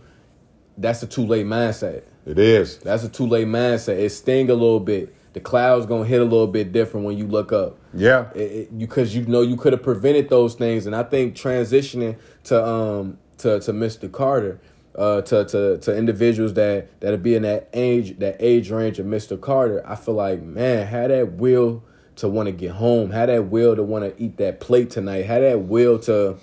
[0.78, 2.04] that's a too late mindset.
[2.24, 2.78] It is.
[2.78, 3.98] That's a too late mindset.
[3.98, 5.14] It sting a little bit.
[5.34, 7.78] The clouds gonna hit a little bit different when you look up.
[7.92, 8.32] Yeah.
[8.32, 12.64] It, because you know you could have prevented those things, and I think transitioning to
[12.66, 14.10] um to to Mr.
[14.10, 14.60] Carter,
[14.94, 19.06] uh to to to individuals that that'll be in that age that age range of
[19.06, 19.40] Mr.
[19.40, 21.84] Carter, I feel like man had that will
[22.16, 25.24] to want to get home, had that will to want to eat that plate tonight,
[25.24, 26.36] had that will to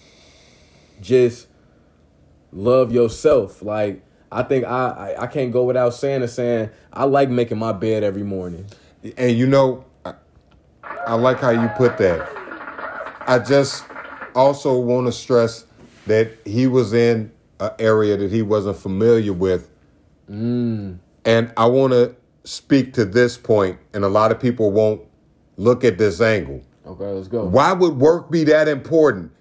[1.01, 1.47] just
[2.51, 3.61] love yourself.
[3.61, 7.57] Like I think I, I I can't go without saying and saying I like making
[7.57, 8.65] my bed every morning.
[9.17, 10.13] And you know, I,
[10.83, 12.27] I like how you put that.
[13.27, 13.83] I just
[14.35, 15.65] also want to stress
[16.05, 19.69] that he was in an area that he wasn't familiar with.
[20.29, 20.99] Mm.
[21.23, 25.01] And I want to speak to this point, and a lot of people won't
[25.57, 26.61] look at this angle.
[26.85, 27.45] Okay, let's go.
[27.45, 29.31] Why would work be that important?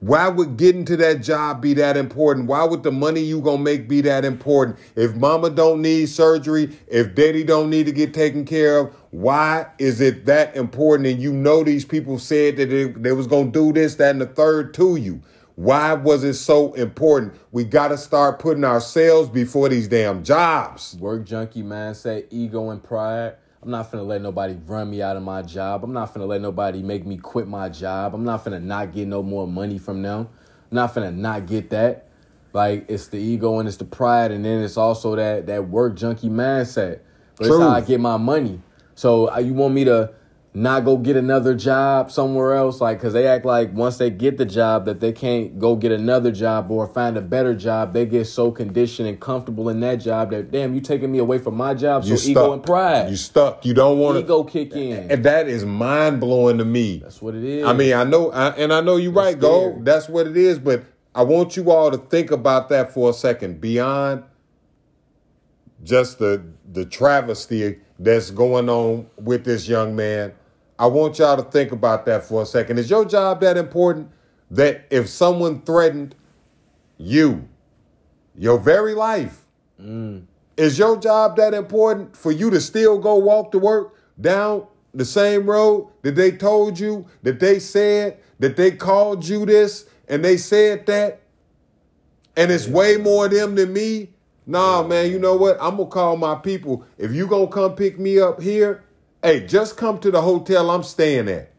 [0.00, 2.46] Why would getting to that job be that important?
[2.46, 4.78] Why would the money you gonna make be that important?
[4.94, 9.66] If mama don't need surgery, if daddy don't need to get taken care of, why
[9.78, 11.08] is it that important?
[11.08, 14.20] And you know these people said that they, they was gonna do this, that, and
[14.20, 15.22] the third to you.
[15.56, 17.34] Why was it so important?
[17.50, 20.96] We gotta start putting ourselves before these damn jobs.
[21.00, 23.36] Work junkie mindset, ego and pride.
[23.62, 25.82] I'm not finna let nobody run me out of my job.
[25.82, 28.14] I'm not finna let nobody make me quit my job.
[28.14, 30.28] I'm not finna not get no more money from them.
[30.70, 32.06] I'm not finna not get that.
[32.52, 35.96] Like it's the ego and it's the pride, and then it's also that that work
[35.96, 37.00] junkie mindset.
[37.36, 38.60] But it's how I get my money.
[38.94, 40.12] So uh, you want me to
[40.56, 42.80] not go get another job somewhere else?
[42.80, 45.92] Like, cause they act like once they get the job that they can't go get
[45.92, 47.92] another job or find a better job.
[47.92, 51.38] They get so conditioned and comfortable in that job that damn, you taking me away
[51.38, 52.04] from my job.
[52.04, 53.66] So You ego and pride, You stuck.
[53.66, 54.24] You don't want to.
[54.24, 55.10] ego kick in.
[55.10, 56.98] And that is mind blowing to me.
[56.98, 57.66] That's what it is.
[57.66, 59.78] I mean, I know, I, and I know you're right, Go.
[59.82, 60.58] That's what it is.
[60.58, 63.60] But I want you all to think about that for a second.
[63.60, 64.24] Beyond
[65.82, 66.42] just the
[66.72, 70.32] the travesty that's going on with this young man,
[70.78, 72.78] I want y'all to think about that for a second.
[72.78, 74.10] Is your job that important
[74.50, 76.14] that if someone threatened
[76.98, 77.48] you,
[78.36, 79.44] your very life,
[79.80, 80.24] mm.
[80.56, 85.04] is your job that important for you to still go walk to work down the
[85.04, 90.24] same road that they told you, that they said, that they called you this, and
[90.24, 91.22] they said that?
[92.36, 94.10] And it's way more them than me?
[94.46, 95.56] Nah, man, you know what?
[95.60, 96.84] I'm gonna call my people.
[96.98, 98.84] If you gonna come pick me up here,
[99.26, 101.52] hey, just come to the hotel I'm staying at.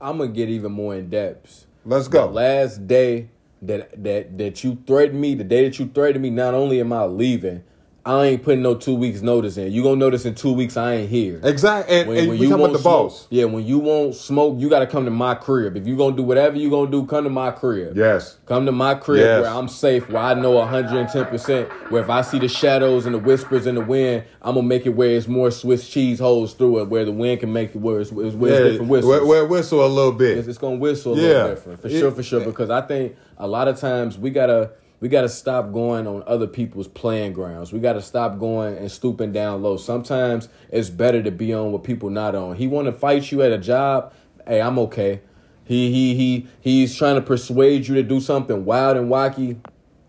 [0.00, 1.66] I'm gonna get even more in depth.
[1.84, 2.26] Let's The go.
[2.26, 3.30] last day
[3.62, 6.92] that that that you threatened me, the day that you threatened me, not only am
[6.92, 7.64] I leaving,
[8.08, 9.70] I ain't putting no two weeks notice in.
[9.70, 11.40] You gonna notice in two weeks I ain't here.
[11.44, 11.94] Exactly.
[12.00, 13.26] And, and we talking won't about the smoke- boss.
[13.28, 15.76] Yeah, when you won't smoke, you gotta come to my crib.
[15.76, 17.96] If you gonna do whatever you gonna do, come to my crib.
[17.98, 18.38] Yes.
[18.46, 19.42] Come to my crib Yes.
[19.42, 23.18] where I'm safe, where I know 110%, where if I see the shadows and the
[23.18, 26.80] whispers in the wind, I'm gonna make it where it's more Swiss cheese holes through
[26.80, 29.10] it, where the wind can make it where it's, it's, where it's Yeah, different whistles.
[29.10, 30.38] wear, wear whistle a little bit.
[30.38, 31.22] It's, it's gonna whistle a Yeah.
[31.28, 32.40] little different for It- sure, for sure.
[32.40, 36.46] Because I think a lot of times we gotta we gotta stop going on other
[36.46, 37.72] people's playing grounds.
[37.72, 39.76] We gotta stop going and stooping down low.
[39.76, 42.56] Sometimes it's better to be on what people not on.
[42.56, 44.12] He want to fight you at a job.
[44.46, 45.20] Hey, I'm okay.
[45.64, 49.58] He he he he's trying to persuade you to do something wild and wacky.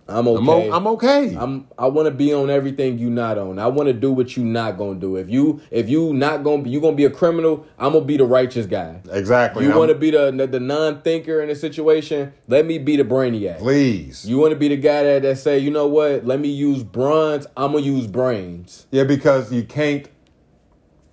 [0.10, 0.39] I'm okay.
[0.41, 1.36] I'm, o- I'm okay.
[1.38, 3.60] I'm I want to be on everything you not on.
[3.60, 5.15] I want to do what you not gonna do.
[5.15, 8.17] If you if you not gonna be you gonna be a criminal, I'm gonna be
[8.17, 9.02] the righteous guy.
[9.12, 9.65] exactly.
[9.65, 12.34] You want to be the the non-thinker in a situation?
[12.48, 13.60] Let me be the brainiac.
[13.60, 14.26] please.
[14.28, 16.26] You want to be the guy that, that say, you know what?
[16.26, 17.45] Let me use bronze.
[17.56, 18.88] I'm gonna use brains.
[18.91, 20.08] Yeah, because you can't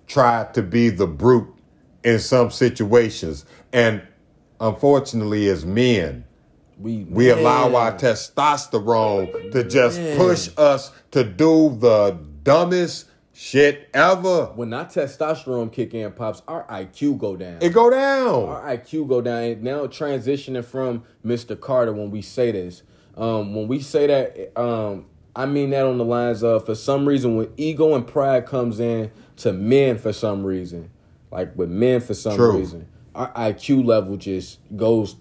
[0.07, 1.53] try to be the brute
[2.03, 3.45] in some situations.
[3.73, 4.01] And
[4.61, 6.25] unfortunately, as men,
[6.79, 13.89] We we man, allow our testosterone to just push us to do the dumbest shit
[13.93, 14.45] ever.
[14.55, 17.57] when our testosterone kick in, pops, our IQ go down.
[17.61, 18.49] It go down.
[18.49, 19.43] our IQ go down.
[19.43, 21.59] And now transitioning from Mr.
[21.59, 22.83] Carter when we say this,
[23.15, 27.07] Um, when we say that, um, I mean that on the lines of for some
[27.07, 30.89] reason when ego and pride comes in to men for some reason,
[31.31, 32.57] like with men for some True.
[32.57, 35.15] reason, our IQ level just goes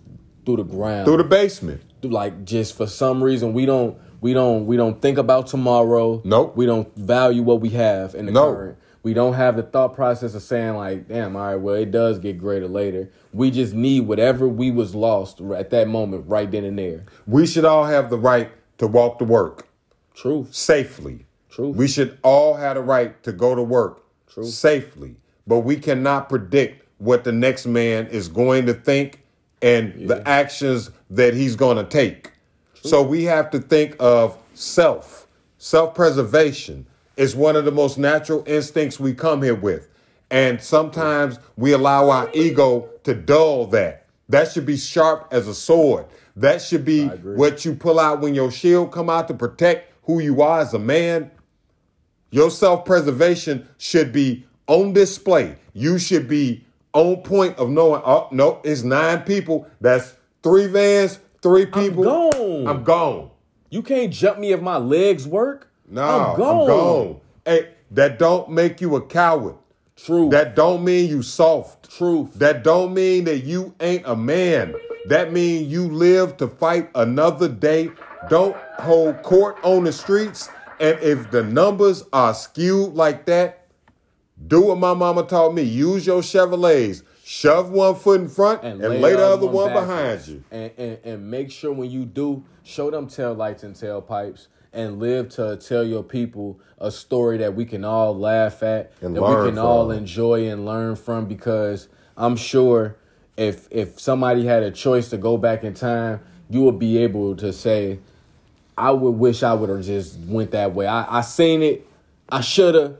[0.46, 1.04] through the ground.
[1.06, 1.82] Through the basement.
[2.02, 6.22] like just for some reason we don't we don't we don't think about tomorrow.
[6.24, 6.56] Nope.
[6.56, 8.52] We don't value what we have in the No.
[8.54, 8.78] current.
[9.02, 12.18] We don't have the thought process of saying like, damn, all right, well, it does
[12.18, 13.10] get greater later.
[13.32, 17.04] We just need whatever we was lost at that moment, right then and there.
[17.26, 19.68] We should all have the right to walk to work
[20.14, 20.46] True.
[20.50, 21.26] safely.
[21.50, 21.68] True.
[21.68, 24.44] We should all have the right to go to work True.
[24.44, 25.16] safely.
[25.46, 29.22] But we cannot predict what the next man is going to think
[29.66, 32.30] and the actions that he's going to take.
[32.82, 35.26] So we have to think of self.
[35.58, 39.88] Self preservation is one of the most natural instincts we come here with.
[40.30, 44.06] And sometimes we allow our ego to dull that.
[44.28, 46.06] That should be sharp as a sword.
[46.36, 50.20] That should be what you pull out when your shield come out to protect who
[50.20, 51.30] you are as a man.
[52.30, 55.56] Your self-preservation should be on display.
[55.72, 56.65] You should be
[56.96, 59.68] on point of knowing, oh, no, it's nine people.
[59.80, 62.08] That's three vans, three people.
[62.08, 62.66] I'm gone.
[62.66, 63.30] I'm gone.
[63.68, 65.70] You can't jump me if my legs work.
[65.86, 67.20] No, I'm gone.
[67.44, 69.56] Hey, that don't make you a coward.
[69.94, 70.30] True.
[70.30, 71.90] That don't mean you soft.
[71.90, 72.34] Truth.
[72.34, 74.74] That don't mean that you ain't a man.
[75.06, 77.90] That mean you live to fight another day.
[78.30, 80.48] Don't hold court on the streets.
[80.80, 83.65] And if the numbers are skewed like that,
[84.44, 85.62] do what my mama taught me.
[85.62, 87.02] Use your Chevrolets.
[87.24, 90.44] Shove one foot in front and, lay the other one, behind you.
[90.52, 95.00] And, and and make sure when you do, show them tail lights and tailpipes and
[95.00, 99.22] live to tell your people a story that we can all laugh at, And that
[99.22, 102.96] we can all enjoy and learn from because I'm sure
[103.36, 107.34] if if somebody had a choice to go back in time, you would be able
[107.36, 107.98] to say,
[108.78, 110.86] I would wish I would have just went that way.
[110.86, 111.88] I, I seen it,
[112.28, 112.98] I shoulda,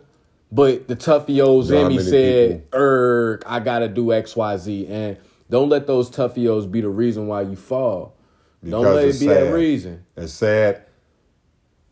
[0.51, 4.89] but the toughios Not in me said, erg, I gotta do XYZ.
[4.89, 5.17] And
[5.51, 8.17] don't let those toughios be the reason why you fall.
[8.65, 9.55] don't let it be that sad.
[9.55, 10.05] reason.
[10.17, 10.83] It's sad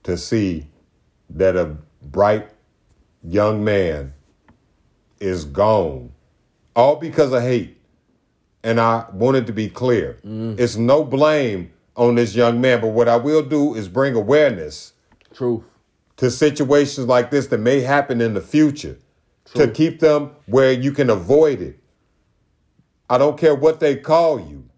[0.05, 0.67] to see
[1.31, 2.49] that a bright
[3.23, 4.15] young man
[5.21, 6.13] is gone,
[6.77, 7.79] all because of hate.
[8.63, 10.19] And I wanted to be clear.
[10.25, 10.59] Mm.
[10.59, 14.95] It's no blame on this young man, but what I will do is bring awareness
[15.35, 15.65] Truth.
[16.17, 18.99] To situations like this that may happen in the future
[19.55, 21.79] to keep them where you can avoid it.
[23.11, 24.69] I don't care what they call you.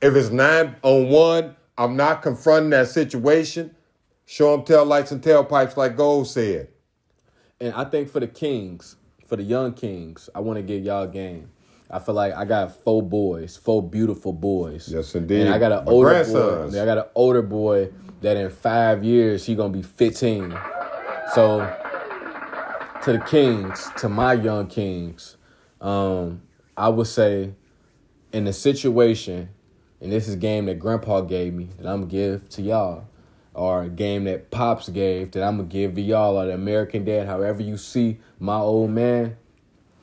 [0.00, 3.74] If it's nine on one, I'm not confronting that situation.
[4.26, 6.68] Show them tail lights and tailpipes, like Gold said.
[7.60, 11.04] And I think for the kings, for the young kings, I want to give y'all
[11.04, 11.50] a game.
[11.90, 14.88] I feel like I got four boys, four beautiful boys.
[14.88, 15.40] Yes, indeed.
[15.42, 16.80] And I got an My older boy.
[16.80, 20.56] I got an older boy that in five years he gonna be 15.
[21.34, 21.60] So
[23.04, 25.36] to the kings, to my young kings,
[25.80, 26.42] um,
[26.76, 27.52] I would say
[28.32, 29.48] in the situation,
[30.00, 33.04] and this is game that Grandpa gave me that I'm gonna give to y'all,
[33.54, 37.04] or a game that Pops gave that I'm gonna give to y'all, or the American
[37.04, 37.26] Dad.
[37.26, 39.36] However you see my old man,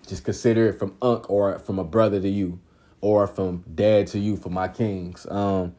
[0.08, 2.60] just consider it from Unc or from a brother to you,
[3.01, 5.25] or from Dad to you for my kings.
[5.30, 5.75] Um,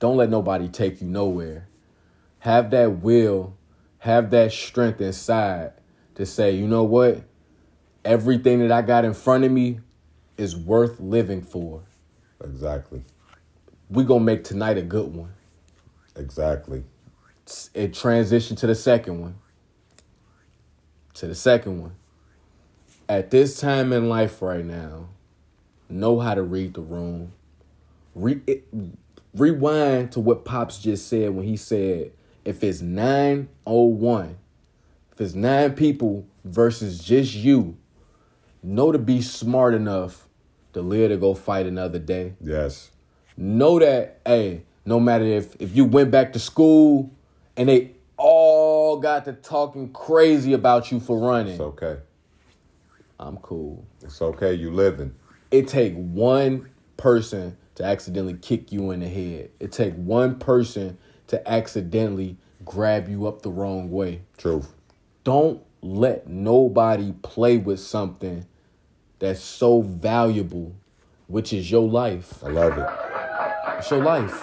[0.00, 1.68] don't let nobody take you nowhere.
[2.40, 3.56] Have that will,
[3.98, 5.74] have that strength inside
[6.14, 7.22] to say, you know what?
[8.04, 9.80] Everything that I got in front of me
[10.38, 11.82] is worth living for.
[12.42, 13.04] Exactly.
[13.90, 15.34] We gonna make tonight a good one.
[16.16, 16.82] Exactly.
[17.74, 19.36] It transitioned to the second one.
[21.14, 21.94] To the second one.
[23.06, 25.08] At this time in life right now,
[25.90, 27.32] know how to read the room.
[28.14, 28.64] Re- it,
[29.34, 32.12] rewind to what Pops just said when he said,
[32.44, 34.36] if it's 901,
[35.12, 37.76] if it's nine people versus just you,
[38.62, 40.26] know to be smart enough
[40.72, 42.90] to live to go fight another day Yes.
[43.36, 47.10] know that hey no matter if if you went back to school
[47.56, 51.96] and they all got to talking crazy about you for running It's okay.
[53.18, 54.52] i'm cool It's okay.
[54.54, 55.14] You living.
[55.50, 56.68] it take one
[56.98, 59.50] person to accidentally kick you in the head.
[59.58, 64.20] It take one person to accidentally grab you up the wrong way.
[64.36, 64.70] Truth.
[65.24, 68.44] don't let nobody play with something
[69.18, 70.74] that's so valuable
[71.26, 72.44] which is your life.
[72.44, 72.86] I love it.
[73.78, 74.42] it's your life.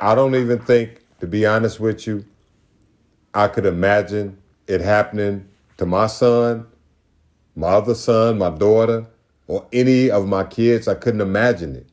[0.00, 2.24] I don't even think, to be honest with you,
[3.34, 4.38] I could imagine
[4.68, 6.68] it happening to my son,
[7.56, 9.08] my other son, my daughter,
[9.50, 10.86] or any of my kids.
[10.86, 11.88] I couldn't imagine it.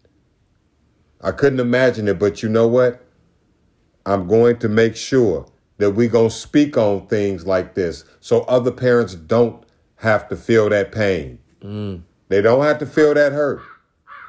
[1.21, 3.03] I couldn't imagine it, but you know what?
[4.05, 5.47] I'm going to make sure
[5.79, 10.35] that we going to speak on things like this so other parents don't have to
[10.35, 11.39] feel that pain.
[11.63, 12.03] Mm.
[12.29, 13.61] They don't have to feel that hurt.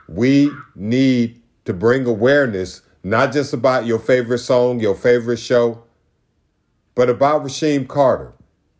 [0.09, 5.83] We need to bring awareness, not just about your favorite song, your favorite show,
[6.95, 8.33] but about Rasheem Carter.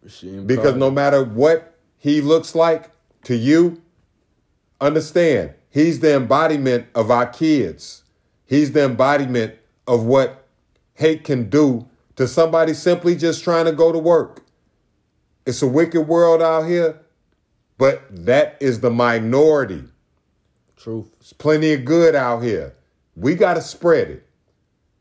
[0.07, 0.79] Rasheem Because Carter.
[0.79, 2.91] no matter what he looks like
[3.25, 3.83] to you,
[4.81, 8.03] understand he's the embodiment of our kids.
[8.47, 9.55] He's the embodiment
[9.87, 10.47] of what
[10.95, 14.43] hate can do to somebody simply just trying to go to work.
[15.47, 17.01] It's a wicked world out here,
[17.79, 19.85] but that is the minority.
[20.77, 21.11] Truth.
[21.19, 22.75] There's plenty of good out here.
[23.17, 24.27] We got to spread it.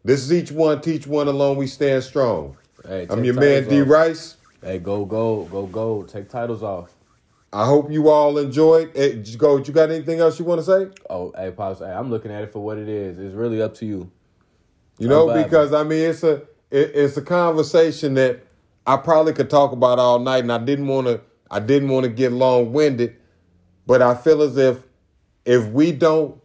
[0.03, 2.55] This is each one, teach one alone, we stand strong.
[2.87, 3.81] Hey, I'm your man, titles D.
[3.81, 4.37] Rice.
[4.61, 6.03] Hey, go go, go go.
[6.03, 6.96] Take titles off.
[7.51, 8.93] I hope you all enjoyed.
[8.93, 9.57] Just go.
[9.57, 11.01] You got anything else you want to say?
[11.09, 11.79] Oh, hey, pops.
[11.79, 13.17] Hey, I'm looking at it for what it is.
[13.17, 14.11] It's really up to you.
[14.99, 16.35] You know, because I mean, it's a
[16.71, 18.45] it, it's a conversation that
[18.85, 21.21] I probably could talk about all night, and I didn't want to.
[21.49, 23.15] I didn't want to get long winded,
[23.85, 24.83] but I feel as if
[25.45, 26.41] if we don't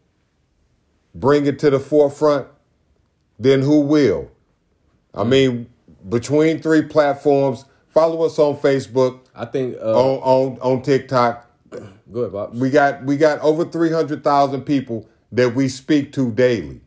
[1.14, 2.46] bring it to the forefront,
[3.38, 4.30] then who will?
[5.12, 5.28] I mm.
[5.28, 5.70] mean,
[6.08, 9.76] between three platforms, follow us on Facebook, I think.
[9.76, 11.48] Uh, on on on TikTok.
[12.10, 12.58] Go ahead, pops.
[12.58, 16.80] We got we got over three hundred thousand people that we speak to daily,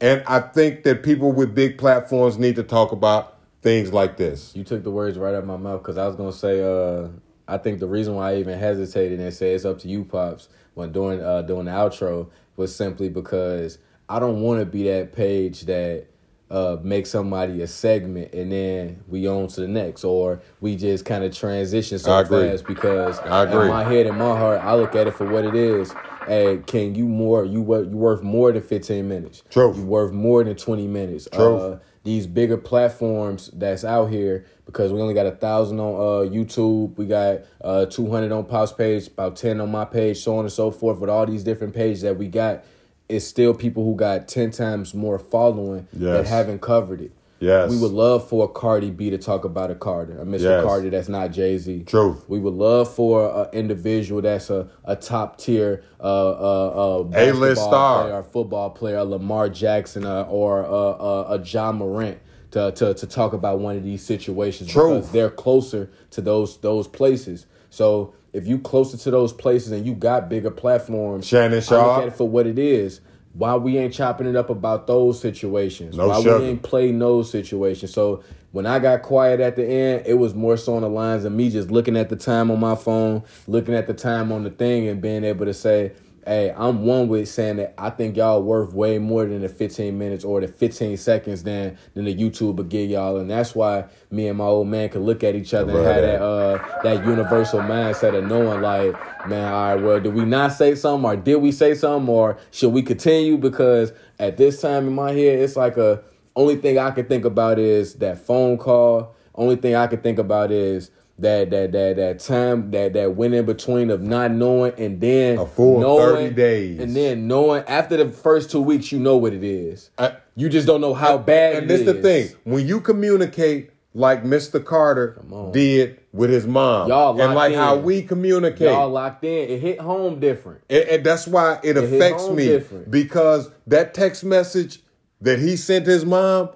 [0.00, 4.54] and I think that people with big platforms need to talk about things like this.
[4.54, 6.62] You took the words right out of my mouth because I was gonna say.
[6.62, 7.08] Uh,
[7.50, 10.50] I think the reason why I even hesitated and said it's up to you, pops,
[10.74, 13.78] when doing uh, doing the outro was simply because
[14.08, 16.06] I don't want to be that page that
[16.50, 21.04] uh, makes somebody a segment and then we on to the next, or we just
[21.04, 23.62] kind of transition so fast because I agree.
[23.62, 25.92] in my head and my heart, I look at it for what it is.
[26.26, 27.44] Hey, can you more?
[27.44, 29.42] You wor- you worth more than fifteen minutes.
[29.50, 29.78] Truth.
[29.78, 31.26] You worth more than twenty minutes.
[31.32, 31.62] Truth.
[31.62, 36.30] Uh, these bigger platforms that's out here because we only got a thousand on uh,
[36.30, 40.36] YouTube, we got uh, two hundred on Pop's page, about ten on my page, so
[40.36, 40.98] on and so forth.
[40.98, 42.64] With all these different pages that we got,
[43.08, 47.12] it's still people who got ten times more following that haven't covered it.
[47.40, 47.70] Yes.
[47.70, 50.40] We would love for a Cardi B to talk about a Carter, a Mr.
[50.40, 50.64] Yes.
[50.64, 51.84] Carter that's not Jay Z.
[51.84, 52.28] Truth.
[52.28, 57.62] We would love for an individual that's a, a top tier uh, uh, uh, A-list
[57.62, 58.02] star.
[58.02, 62.18] player, or football player, a Lamar Jackson, uh, or uh, uh, a Ja Morant
[62.50, 64.94] to, to to talk about one of these situations Truth.
[64.96, 67.46] because they're closer to those those places.
[67.70, 72.02] So if you closer to those places and you got bigger platforms, Shannon I look
[72.02, 73.00] at it for what it is.
[73.34, 75.96] Why we ain't chopping it up about those situations?
[75.96, 76.38] No Why sugar.
[76.38, 77.92] we ain't play those situations?
[77.92, 78.22] So
[78.52, 81.32] when I got quiet at the end, it was more so on the lines of
[81.32, 84.50] me just looking at the time on my phone, looking at the time on the
[84.50, 85.92] thing, and being able to say,
[86.28, 89.98] "Hey, I'm one with saying that I think y'all worth way more than the 15
[89.98, 93.86] minutes or the 15 seconds than than the YouTube would give y'all." And that's why
[94.10, 96.18] me and my old man could look at each other and have that.
[96.18, 98.94] that uh that universal mindset of knowing like,
[99.26, 102.38] man, all right, well, did we not say something or did we say something or
[102.50, 103.36] should we continue?
[103.36, 106.02] Because at this time in my head, it's like a
[106.36, 109.16] only thing I can think about is that phone call.
[109.34, 113.34] Only thing I can think about is that that that that time that that went
[113.34, 116.80] in between of not knowing and then A full knowing, 30 days.
[116.80, 119.90] and then knowing after the first two weeks you know what it is.
[119.98, 121.56] I- you just don't know how bad.
[121.56, 124.64] And it this the thing: when you communicate like Mr.
[124.64, 125.20] Carter
[125.52, 129.48] did with his mom, Y'all and like how we communicate, Y'all locked in.
[129.50, 130.60] It hit home different.
[130.70, 132.88] And, and that's why it, hit affects me different.
[132.92, 134.80] because that text message
[135.20, 136.50] that he sent his mom,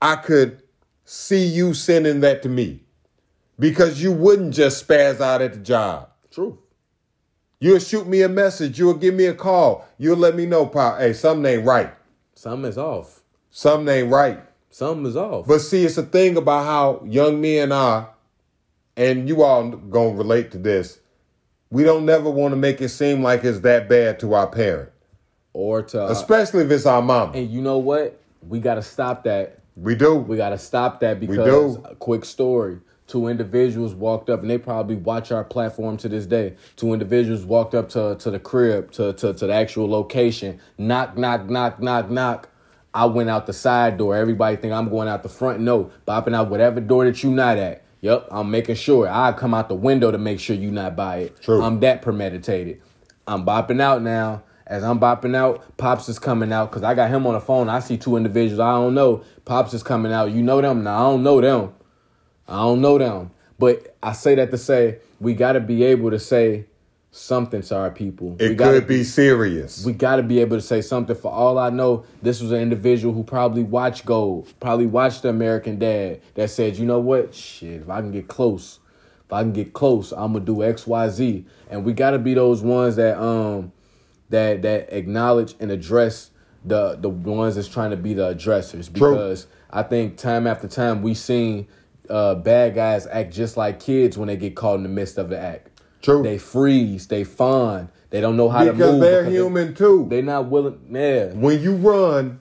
[0.00, 0.62] I could
[1.04, 2.84] see you sending that to me
[3.60, 6.08] because you wouldn't just spaz out at the job.
[6.30, 6.58] True.
[7.60, 8.78] You'll shoot me a message.
[8.78, 9.86] You'll give me a call.
[9.98, 10.96] You'll let me know, pal.
[10.98, 11.92] Hey, something ain't right.
[12.34, 13.20] Something is off.
[13.50, 14.40] Something ain't right.
[14.70, 15.46] Something is off.
[15.46, 18.14] But see, it's a thing about how young men are,
[18.96, 21.00] and you all gonna relate to this.
[21.70, 24.90] We don't never want to make it seem like it's that bad to our parent,
[25.52, 27.32] or to uh, especially if it's our mama.
[27.34, 28.20] and you know what?
[28.48, 29.58] We gotta stop that.
[29.76, 30.16] We do.
[30.16, 31.82] We gotta stop that because do.
[31.84, 32.78] a quick story.
[33.10, 36.54] Two individuals walked up and they probably watch our platform to this day.
[36.76, 40.60] Two individuals walked up to, to the crib, to, to, to the actual location.
[40.78, 42.48] Knock, knock, knock, knock, knock.
[42.94, 44.14] I went out the side door.
[44.14, 45.58] Everybody think I'm going out the front.
[45.58, 47.82] No, bopping out whatever door that you not at.
[48.00, 49.08] Yep, I'm making sure.
[49.08, 51.42] I come out the window to make sure you not by it.
[51.42, 51.60] True.
[51.60, 52.80] I'm that premeditated.
[53.26, 54.44] I'm bopping out now.
[54.68, 57.68] As I'm bopping out, Pops is coming out because I got him on the phone.
[57.68, 59.24] I see two individuals I don't know.
[59.44, 60.30] Pops is coming out.
[60.30, 60.84] You know them?
[60.84, 61.72] No, I don't know them.
[62.50, 63.30] I don't know them.
[63.58, 66.66] But I say that to say we got to be able to say
[67.12, 68.36] something to our people.
[68.38, 69.84] It we gotta could be serious.
[69.84, 71.16] we got to be able to say something.
[71.16, 75.28] For all I know, this was an individual who probably watched Gold, probably watched the
[75.28, 78.78] American Dad that said, you know what, shit, if I can get close,
[79.26, 81.46] if I can get close, I'm gonna do X, Y, Z.
[81.68, 83.72] And we got to be those ones that um
[84.30, 86.30] that that acknowledge and address
[86.64, 91.02] the the ones that's trying to be the addressers because I think time after time
[91.02, 91.66] we've seen
[92.10, 95.28] uh, bad guys act just like kids when they get caught in the midst of
[95.30, 95.68] the act.
[96.02, 96.22] True.
[96.22, 99.74] They freeze, they fawn, they don't know how to because move they're because they- human
[99.74, 100.06] too.
[100.10, 100.80] They're not willing.
[100.90, 102.40] Yeah, when you run,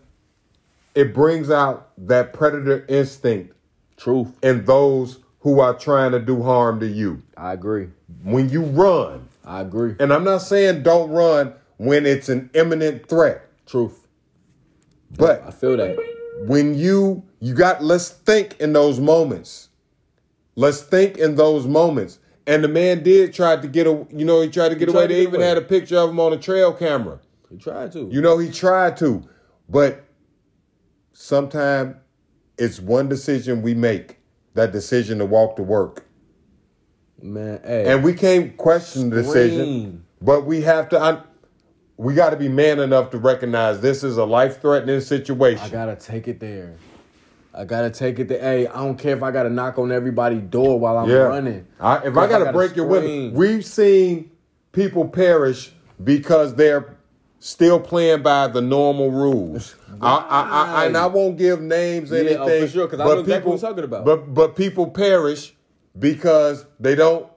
[0.96, 3.54] it brings out that predator instinct
[3.98, 4.30] truth.
[4.42, 7.22] And those who are trying to do harm to you.
[7.38, 7.88] I agree.
[8.24, 9.96] When you run, I agree.
[10.00, 14.06] and I'm not saying don't run when it's an imminent threat, Truth.
[15.18, 15.98] But I feel that.
[16.48, 19.70] when you you got let's think in those moments.
[20.56, 22.20] Let's think in those moments.
[22.48, 24.94] And the man did try to get a you know he tried to get He
[24.94, 25.04] away.
[25.04, 25.48] to They get even away.
[25.50, 27.20] had a picture of him on a trail camera.
[27.50, 28.08] He tried to.
[28.12, 29.24] You know, he tried to,
[29.70, 30.04] but
[31.14, 31.96] sometimes
[32.58, 34.18] it's one decision we make.
[34.56, 36.06] That decision to walk to work.
[37.22, 37.62] man.
[37.64, 41.24] Hey, And we can't question the decision, but we have to un-
[41.98, 45.64] we got to be man enough to recognize this is a life-threatening situation.
[45.64, 46.76] I gotta take it there.
[47.54, 48.68] I gotta take it to A.
[48.68, 51.16] I don't care if I gotta knock on everybody's door while I'm yeah.
[51.18, 51.68] running.
[51.80, 54.32] I, if I I got to gotta break your window, we've seen
[54.72, 55.72] people perish
[56.04, 56.96] because they're
[57.40, 59.76] still playing by the normal rules.
[60.02, 62.40] I, I, I, and I won't give names Yeah, anything.
[62.40, 64.06] oh, for sure, 'cause I know exactly what you're talking about.
[64.06, 65.54] But but people perish
[65.98, 67.28] because they don't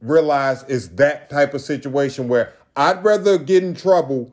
[0.00, 4.32] realize it's that type of situation where I'd rather get in trouble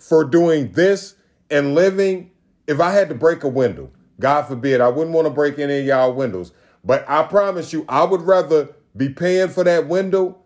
[0.00, 1.14] for doing this
[1.50, 2.30] and living.
[2.66, 3.90] If I had to break a window,
[4.20, 6.52] God forbid, I wouldn't want to break any of y'all windows.
[6.84, 10.38] But I promise you, I would rather be paying for that window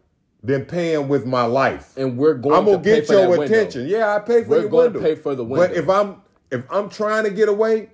[0.42, 1.96] than paying with my life.
[1.96, 3.44] And we're going I'm gonna to get your window.
[3.44, 3.86] attention.
[3.86, 5.62] Yeah, I pay for We're your gonna pay for the window.
[5.62, 5.82] But window.
[5.82, 7.90] if I'm if I'm trying to get away,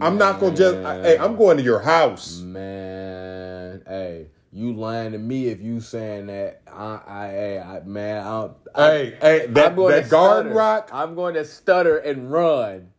[0.00, 0.76] I'm not gonna just.
[0.76, 2.40] I, hey, I'm going to your house.
[2.40, 6.62] Man, hey, you lying to me if you saying that.
[6.70, 8.56] I, I, I man, I don't.
[8.76, 10.58] Hey, hey, that, I'm going that to garden stutter.
[10.58, 10.90] rock.
[10.92, 12.90] I'm going to stutter and run.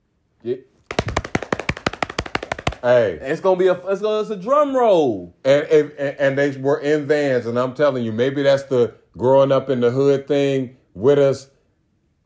[2.82, 3.74] Hey, It's gonna be a.
[3.74, 4.22] It's gonna.
[4.22, 5.36] It's a drum roll.
[5.46, 9.52] and, and and they were in vans, and I'm telling you, maybe that's the growing
[9.52, 11.48] up in the hood thing with us.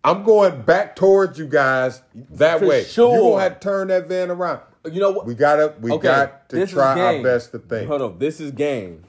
[0.03, 2.01] I'm going back towards you guys
[2.31, 2.83] that For way.
[2.83, 3.15] sure.
[3.15, 4.61] You gonna have to turn that van around.
[4.85, 5.25] You know what?
[5.25, 7.87] We gotta, we Okay, got to try our best to think.
[7.87, 9.03] Hold on, this is game.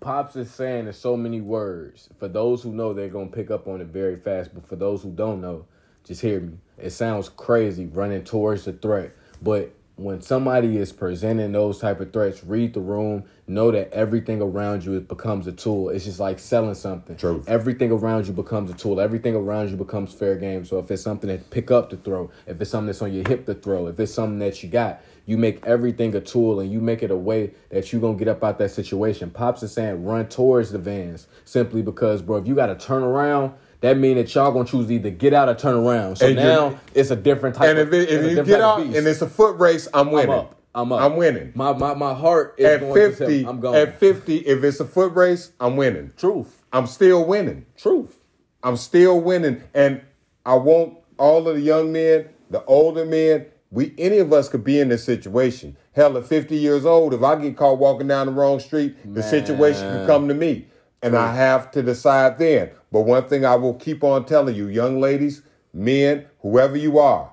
[0.00, 2.08] Pops is saying there's so many words.
[2.18, 4.54] For those who know, they're gonna pick up on it very fast.
[4.54, 5.66] But for those who don't know,
[6.04, 6.54] just hear me.
[6.78, 9.12] It sounds crazy running towards the threat,
[9.42, 13.24] but when somebody is presenting those type of threats, read the room.
[13.48, 15.88] Know that everything around you becomes a tool.
[15.88, 17.16] It's just like selling something.
[17.16, 17.48] Truth.
[17.48, 19.00] Everything around you becomes a tool.
[19.00, 20.64] Everything around you becomes fair game.
[20.64, 23.26] So if it's something that pick up to throw, if it's something that's on your
[23.26, 26.70] hip to throw, if it's something that you got, you make everything a tool and
[26.70, 29.30] you make it a way that you're gonna get up out that situation.
[29.30, 33.52] Pops is saying run towards the vans simply because, bro, if you gotta turn around,
[33.80, 36.16] that mean that y'all gonna choose either get out or turn around.
[36.16, 37.68] So And now it's a different type.
[37.70, 40.30] and of, if, it, if you get out and it's a foot race, I'm winning.
[40.30, 40.54] I'm up.
[40.74, 41.00] I'm up.
[41.00, 41.52] I'm winning.
[41.54, 43.74] My my my heart is At going 50, tell- I'm going.
[43.76, 46.12] at 50, if it's a foot race, I'm winning.
[46.16, 46.62] Truth.
[46.72, 47.66] I'm still winning.
[47.76, 48.18] Truth.
[48.62, 49.62] I'm still winning.
[49.74, 50.02] And
[50.44, 54.64] I want all of the young men, the older men, we any of us could
[54.64, 55.76] be in this situation.
[55.92, 59.22] Hell, at 50 years old, if I get caught walking down the wrong street, the
[59.22, 60.06] situation Man.
[60.06, 60.66] come to me.
[61.02, 62.70] And I have to decide then.
[62.90, 67.32] But one thing I will keep on telling you, young ladies, men, whoever you are,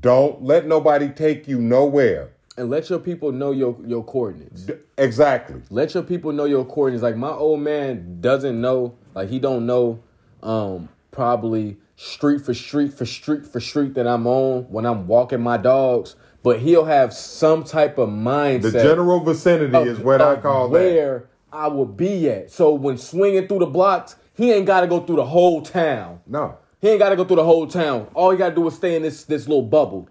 [0.00, 2.30] don't let nobody take you nowhere.
[2.56, 4.66] And let your people know your your coordinates.
[4.96, 5.62] Exactly.
[5.70, 7.04] let your people know your coordinates.
[7.04, 10.00] Like my old man doesn't know, like he don't know
[10.42, 15.40] um probably street for street for street for street that I'm on when I'm walking
[15.40, 18.62] my dogs, but he'll have some type of mindset.
[18.62, 20.72] The general vicinity of- is what I call that.
[20.72, 22.50] where I would be at.
[22.50, 26.20] So when swinging through the blocks, he ain't got to go through the whole town.
[26.26, 26.56] No.
[26.80, 28.06] He ain't got to go through the whole town.
[28.14, 30.08] All he got to do is stay in this this little bubble,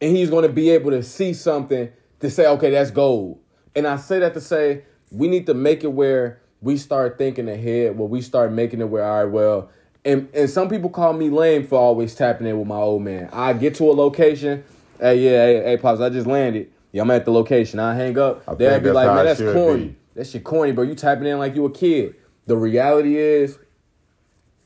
[0.00, 3.40] and he's going to be able to see something to say, okay, that's gold.
[3.74, 7.48] And I say that to say we need to make it where we start thinking
[7.48, 9.70] ahead, where we start making it where, all right, well,
[10.04, 13.28] and and some people call me lame for always tapping in with my old man.
[13.32, 14.62] I get to a location,
[15.00, 16.70] hey, yeah, hey, hey, pops, I just landed.
[16.92, 17.80] Yeah, I'm at the location.
[17.80, 18.44] I hang up.
[18.46, 19.84] I They'll be like, man, that's corny.
[19.86, 19.96] be.
[20.14, 20.84] That shit corny, bro.
[20.84, 22.14] You tapping in like you a kid.
[22.46, 23.58] The reality is,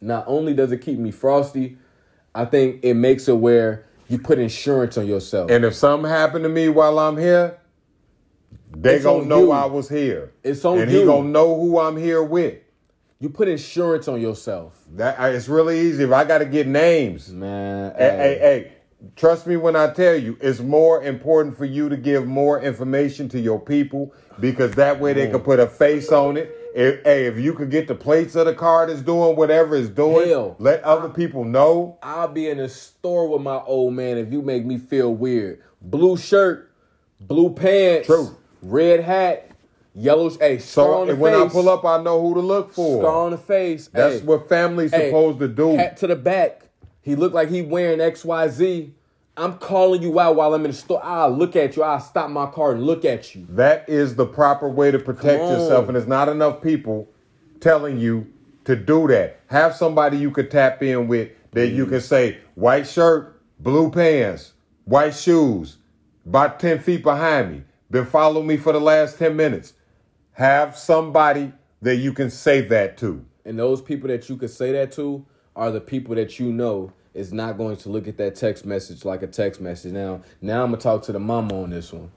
[0.00, 1.76] not only does it keep me frosty,
[2.34, 5.50] I think it makes it where you put insurance on yourself.
[5.50, 7.58] And if something happened to me while I'm here,
[8.76, 9.52] they It's gonna know you.
[9.52, 10.32] I was here.
[10.42, 11.00] It's on and you.
[11.00, 12.58] he gonna know who I'm here with.
[13.20, 14.78] You put insurance on yourself.
[14.94, 16.04] That it's really easy.
[16.04, 18.72] If I got to get names, Man, hey, hey, hey,
[19.16, 23.28] trust me when I tell you, it's more important for you to give more information
[23.30, 26.54] to your people because that way they can put a face on it.
[26.74, 29.88] If, hey, if you could get the plates of the car that's doing whatever it's
[29.88, 30.56] doing, Hell.
[30.58, 31.98] let other people know.
[32.02, 35.62] I'll be in the store with my old man if you make me feel weird.
[35.80, 36.70] Blue shirt,
[37.20, 38.36] blue pants, True.
[38.62, 39.50] red hat,
[39.94, 40.28] yellow.
[40.30, 41.50] Hey, scar So on the and when face.
[41.50, 43.02] I pull up, I know who to look for.
[43.02, 43.88] scar on the face.
[43.88, 45.76] That's Hey, what family's hey, supposed to do.
[45.76, 46.62] Hat to the back.
[47.00, 48.94] He looked like he wearing X Y Z.
[49.38, 51.00] I'm calling you out while I'm in the store.
[51.04, 51.84] I'll look at you.
[51.84, 53.46] I'll stop my car and look at you.
[53.50, 57.08] That is the proper way to protect yourself, and there's not enough people
[57.60, 58.26] telling you
[58.64, 59.40] to do that.
[59.46, 64.54] Have somebody you could tap in with that you can say, white shirt, blue pants,
[64.84, 65.78] white shoes,
[66.26, 69.72] about 10 feet behind me, been following me for the last 10 minutes.
[70.32, 73.24] Have somebody that you can say that to.
[73.44, 75.24] And those people that you could say that to
[75.56, 79.04] are the people that you know is not going to look at that text message
[79.04, 79.92] like a text message.
[79.92, 82.10] Now, now I'm gonna talk to the mama on this one.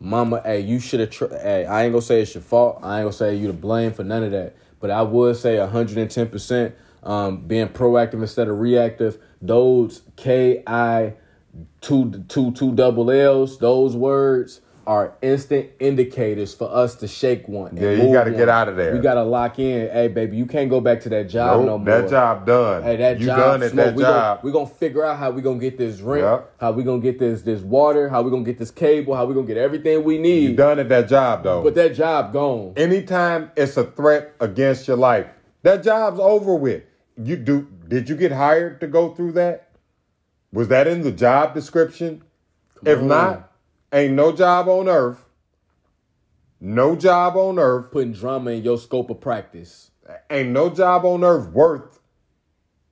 [0.00, 1.10] Mama, hey, you should have.
[1.10, 2.80] Tr- hey, I ain't gonna say it's your fault.
[2.82, 4.56] I ain't gonna say you to blame for none of that.
[4.80, 9.18] But I would say 110 percent um, being proactive instead of reactive.
[9.40, 11.14] Those K I
[11.80, 13.58] two two two double L's.
[13.58, 17.76] Those words are instant indicators for us to shake one.
[17.76, 18.92] Yeah, you gotta get out of there.
[18.94, 19.88] We gotta lock in.
[19.90, 22.00] Hey, baby, you can't go back to that job Nope, no more.
[22.00, 22.82] that job done.
[22.82, 23.84] Hey, that you job done at smoke.
[23.86, 24.38] that we job.
[24.38, 26.52] Gonna, we gonna figure out how we gonna get this rent, Yep.
[26.60, 29.34] how we gonna get this this water, how we gonna get this cable, how we
[29.34, 30.50] gonna get everything we need.
[30.50, 31.62] you done at that job though.
[31.62, 32.72] But that job gone.
[32.76, 35.26] anytime it's a threat against your life,
[35.62, 36.82] that job's over with.
[37.22, 39.68] You do did you get hired to go through that?
[40.52, 42.22] Was that in the job description?
[42.84, 43.06] if on.
[43.06, 43.51] not,
[43.92, 45.24] ain't no job on earth.
[46.60, 47.90] No job on earth.
[47.90, 49.90] Putting drama in your scope of practice.
[50.30, 52.00] Ain't no job on earth worth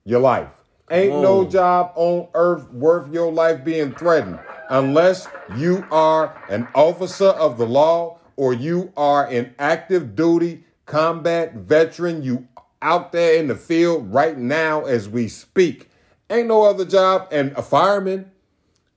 [0.03, 0.61] your life.
[0.89, 4.39] Ain't no job on earth worth your life being threatened
[4.69, 11.53] unless you are an officer of the law or you are an active duty combat
[11.53, 12.23] veteran.
[12.23, 12.47] You
[12.81, 15.89] out there in the field right now as we speak.
[16.29, 17.27] Ain't no other job.
[17.31, 18.31] And a fireman,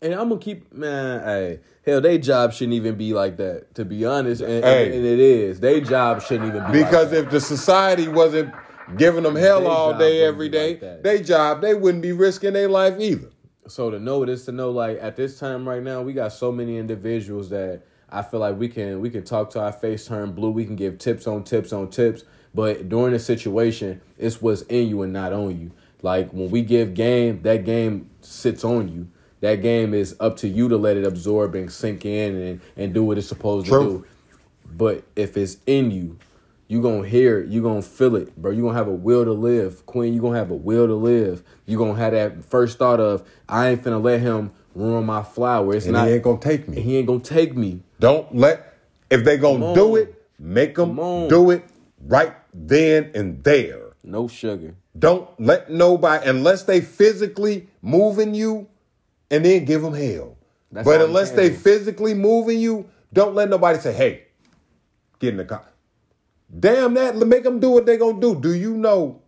[0.02, 1.20] And I'm gonna keep man.
[1.22, 3.74] Hey, hell, they job shouldn't even be like that.
[3.76, 4.96] To be honest, and, Hey.
[4.96, 5.60] and, it is.
[5.60, 8.52] Their job shouldn't even be because like if the society wasn't
[8.96, 12.52] giving them hell They all day, every day, like they job, they wouldn't be risking
[12.52, 13.30] their life either.
[13.66, 16.52] So to know this, to know like at this time right now, we got so
[16.52, 20.32] many individuals that I feel like we can we can talk to our face turn
[20.32, 20.50] blue.
[20.50, 22.24] We can give tips on tips on tips.
[22.54, 25.72] But during the situation, it's what's in you and not on you.
[26.02, 29.08] Like when we give game, that game sits on you.
[29.44, 32.94] That game is up to you to let it absorb and sink in and, and
[32.94, 33.78] do what it's supposed True.
[33.78, 34.04] to do.
[34.74, 36.18] But if it's in you,
[36.66, 38.52] you gonna hear it, you gonna feel it, bro.
[38.52, 40.14] You gonna have a will to live, Queen.
[40.14, 41.42] You gonna have a will to live.
[41.66, 45.74] You gonna have that first thought of, I ain't finna let him ruin my flower.
[45.74, 46.08] It's And not.
[46.08, 46.80] he ain't gonna take me.
[46.80, 47.82] he ain't gonna take me.
[48.00, 48.78] Don't let
[49.10, 50.96] if they gonna do it, make them
[51.28, 51.66] do it
[52.06, 53.92] right then and there.
[54.02, 54.74] No sugar.
[54.98, 58.68] Don't let nobody unless they physically moving you,
[59.30, 60.36] and then give them hell.
[60.70, 64.24] That's but unless they physically moving you, don't let nobody say, "Hey,
[65.18, 65.64] get in the car."
[66.58, 67.16] Damn that!
[67.16, 68.34] Make them do what they gonna do.
[68.34, 69.22] Do you know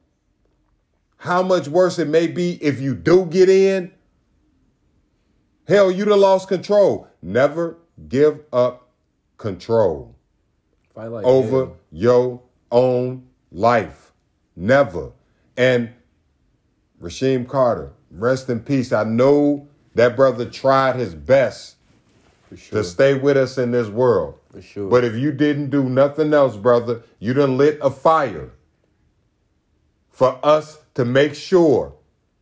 [1.19, 3.93] how much worse it may be if you do get in?
[5.67, 7.09] Hell, you done lost control.
[7.23, 7.79] Never
[8.09, 8.91] give up
[9.37, 10.17] control
[10.95, 11.77] like over hell.
[11.91, 14.13] your own life.
[14.55, 15.13] Never.
[15.57, 15.91] And
[17.01, 18.93] Rasheem Carter, rest in peace.
[18.93, 21.77] I know that brother tried his best
[22.49, 22.79] for sure.
[22.79, 24.39] to stay with us in this world.
[24.51, 24.91] For sure.
[24.91, 28.51] But if you didn't do nothing else, brother, you done lit a fire
[30.11, 31.95] for us to make sure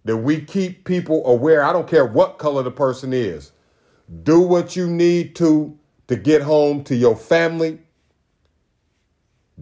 [0.04, 1.62] that we keep people aware.
[1.64, 3.52] I don't care what color the person is.
[4.24, 5.78] Do what you need to
[6.08, 7.78] to get home to your family.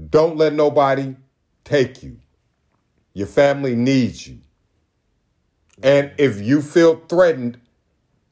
[0.09, 1.15] Don't let nobody
[1.63, 2.19] take you.
[3.13, 4.39] Your family needs you.
[5.83, 7.59] And if you feel threatened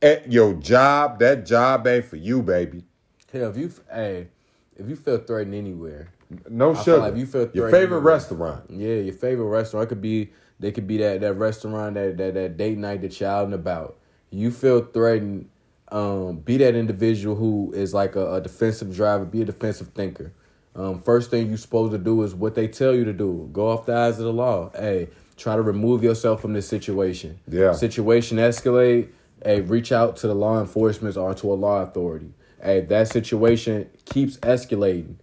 [0.02, 2.84] at your job, that job ain't for you, baby.
[3.32, 4.28] Hell, if you hey,
[4.76, 6.08] if you feel threatened anywhere,
[6.48, 6.98] No I sugar.
[6.98, 8.00] like you feel your favorite anywhere.
[8.00, 8.64] restaurant.
[8.70, 9.84] Yeah, your favorite restaurant.
[9.84, 13.18] It could be they could be that that restaurant that that, that date night that
[13.20, 13.96] you're out and about.
[14.30, 15.48] You feel threatened.
[15.92, 19.24] Um, be that individual who is like a, a defensive driver.
[19.24, 20.32] Be a defensive thinker.
[20.76, 23.48] Um, first thing you're supposed to do is what they tell you to do.
[23.52, 24.70] Go off the eyes of the law.
[24.72, 27.40] Hey, try to remove yourself from this situation.
[27.48, 27.72] Yeah.
[27.72, 29.08] Situation escalate.
[29.44, 32.32] Hey, reach out to the law enforcement or to a law authority.
[32.62, 35.16] Hey, that situation keeps escalating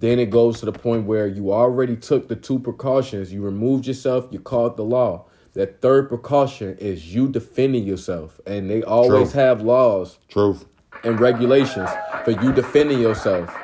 [0.00, 3.32] Then it goes to the point where you already took the two precautions.
[3.32, 4.28] You removed yourself.
[4.30, 5.26] You called the law.
[5.54, 9.40] That third precaution is you defending yourself, and they always True.
[9.40, 10.66] have laws Truth.
[11.04, 11.88] and regulations
[12.24, 13.54] for you defending yourself.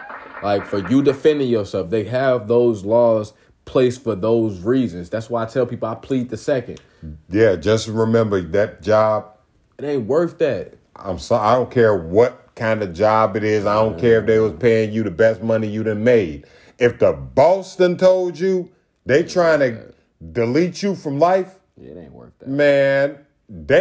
[0.43, 3.35] Like for you defending yourself, they have those laws
[3.67, 5.11] placed for those reasons.
[5.11, 6.81] That's why I tell people I plead the second.
[7.29, 9.37] Yeah, just remember that job.
[9.81, 10.75] It ain't worth that.
[10.95, 11.49] I'm sorry.
[11.49, 13.65] I don't care what kind of job it is.
[13.65, 16.45] I don't care if they was paying you the best money you done made.
[16.79, 18.71] If the boss done told you
[19.07, 19.95] they trying to
[20.33, 22.49] delete you from life, It ain't worth that.
[22.51, 23.21] man,
[23.65, 23.81] damn.